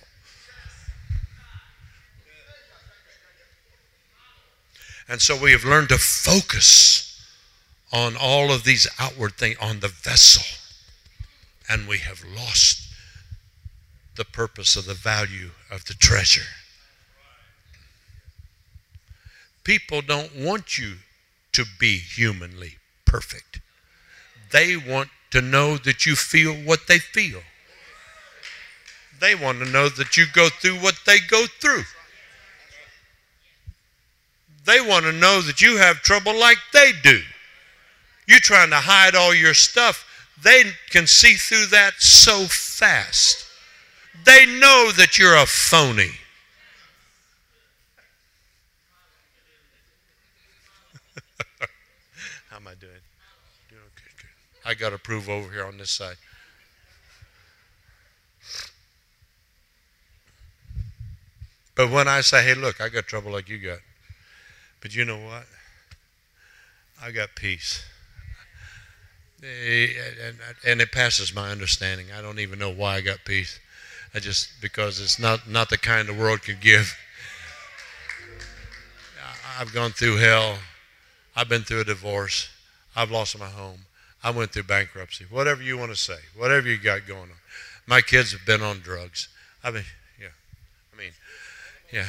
[5.08, 7.24] And so we have learned to focus
[7.94, 10.44] on all of these outward things, on the vessel.
[11.70, 12.92] And we have lost
[14.16, 16.48] the purpose of the value of the treasure.
[19.64, 20.96] People don't want you
[21.58, 23.62] to be humanly perfect.
[24.52, 27.42] They want to know that you feel what they feel.
[29.20, 31.86] They want to know that you go through what they go through.
[34.68, 37.22] They want to know that you have trouble like they do.
[38.28, 40.06] You're trying to hide all your stuff.
[40.44, 43.46] They can see through that so fast.
[44.26, 46.12] They know that you're a phony.
[52.50, 52.92] How am I doing?
[53.70, 54.28] Doing okay, good.
[54.68, 56.18] I got to prove over here on this side.
[61.74, 63.80] But when I say, hey, look, I got trouble like you got.
[64.82, 65.46] But you know what?
[67.02, 67.86] I got peace.
[69.42, 69.88] Eh,
[70.66, 72.08] and it passes my understanding.
[72.18, 73.60] I don't even know why I got peace.
[74.14, 76.98] I just because it's not not the kind the world could give.
[79.60, 80.58] I've gone through hell.
[81.36, 82.50] I've been through a divorce.
[82.96, 83.87] I've lost my home.
[84.24, 85.26] I went through bankruptcy.
[85.30, 87.38] Whatever you want to say, whatever you got going on.
[87.86, 89.30] My kids have been on drugs.
[89.64, 89.84] I mean,
[90.20, 90.28] yeah.
[90.94, 91.12] I mean,
[91.92, 92.08] yeah.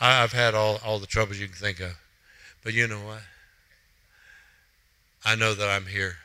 [0.00, 1.98] I, I've had all, all the troubles you can think of.
[2.64, 3.22] But you know what?
[5.24, 6.16] I know that I'm here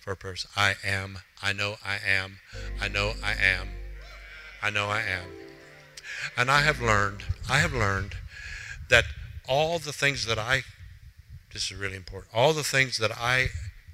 [0.00, 0.46] for a purpose.
[0.56, 1.20] I am.
[1.42, 2.38] I know I am.
[2.80, 3.68] I know I am.
[4.62, 5.28] I know I am.
[6.36, 8.16] And I have learned, I have learned
[8.90, 9.04] that
[9.48, 10.62] all the things that I,
[11.52, 13.48] this is really important, all the things that I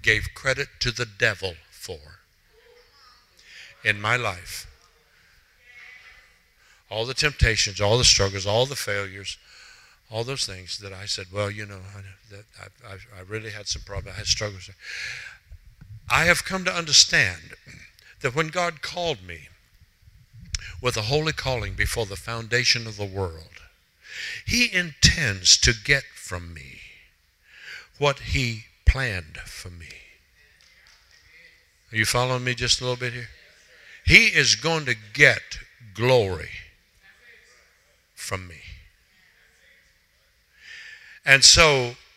[0.05, 1.99] gave credit to the devil for
[3.83, 4.67] in my life,
[6.91, 9.39] all the temptations, all the struggles, all the failures,
[10.11, 12.01] all those things that I said, well, you know, I,
[12.31, 12.45] that
[12.87, 14.15] I, I, really had some problems.
[14.15, 14.71] I had struggles.
[16.11, 17.55] I have come to understand
[18.21, 19.49] that when God called me
[20.81, 23.63] with a holy calling before the foundation of the world,
[24.47, 26.81] He intends to get from me
[27.99, 29.89] what He planned for me.
[31.93, 33.29] Are you following me just a little bit here?
[34.05, 35.59] He is going to get
[35.95, 36.51] glory
[38.15, 38.61] from me.
[41.25, 41.97] And so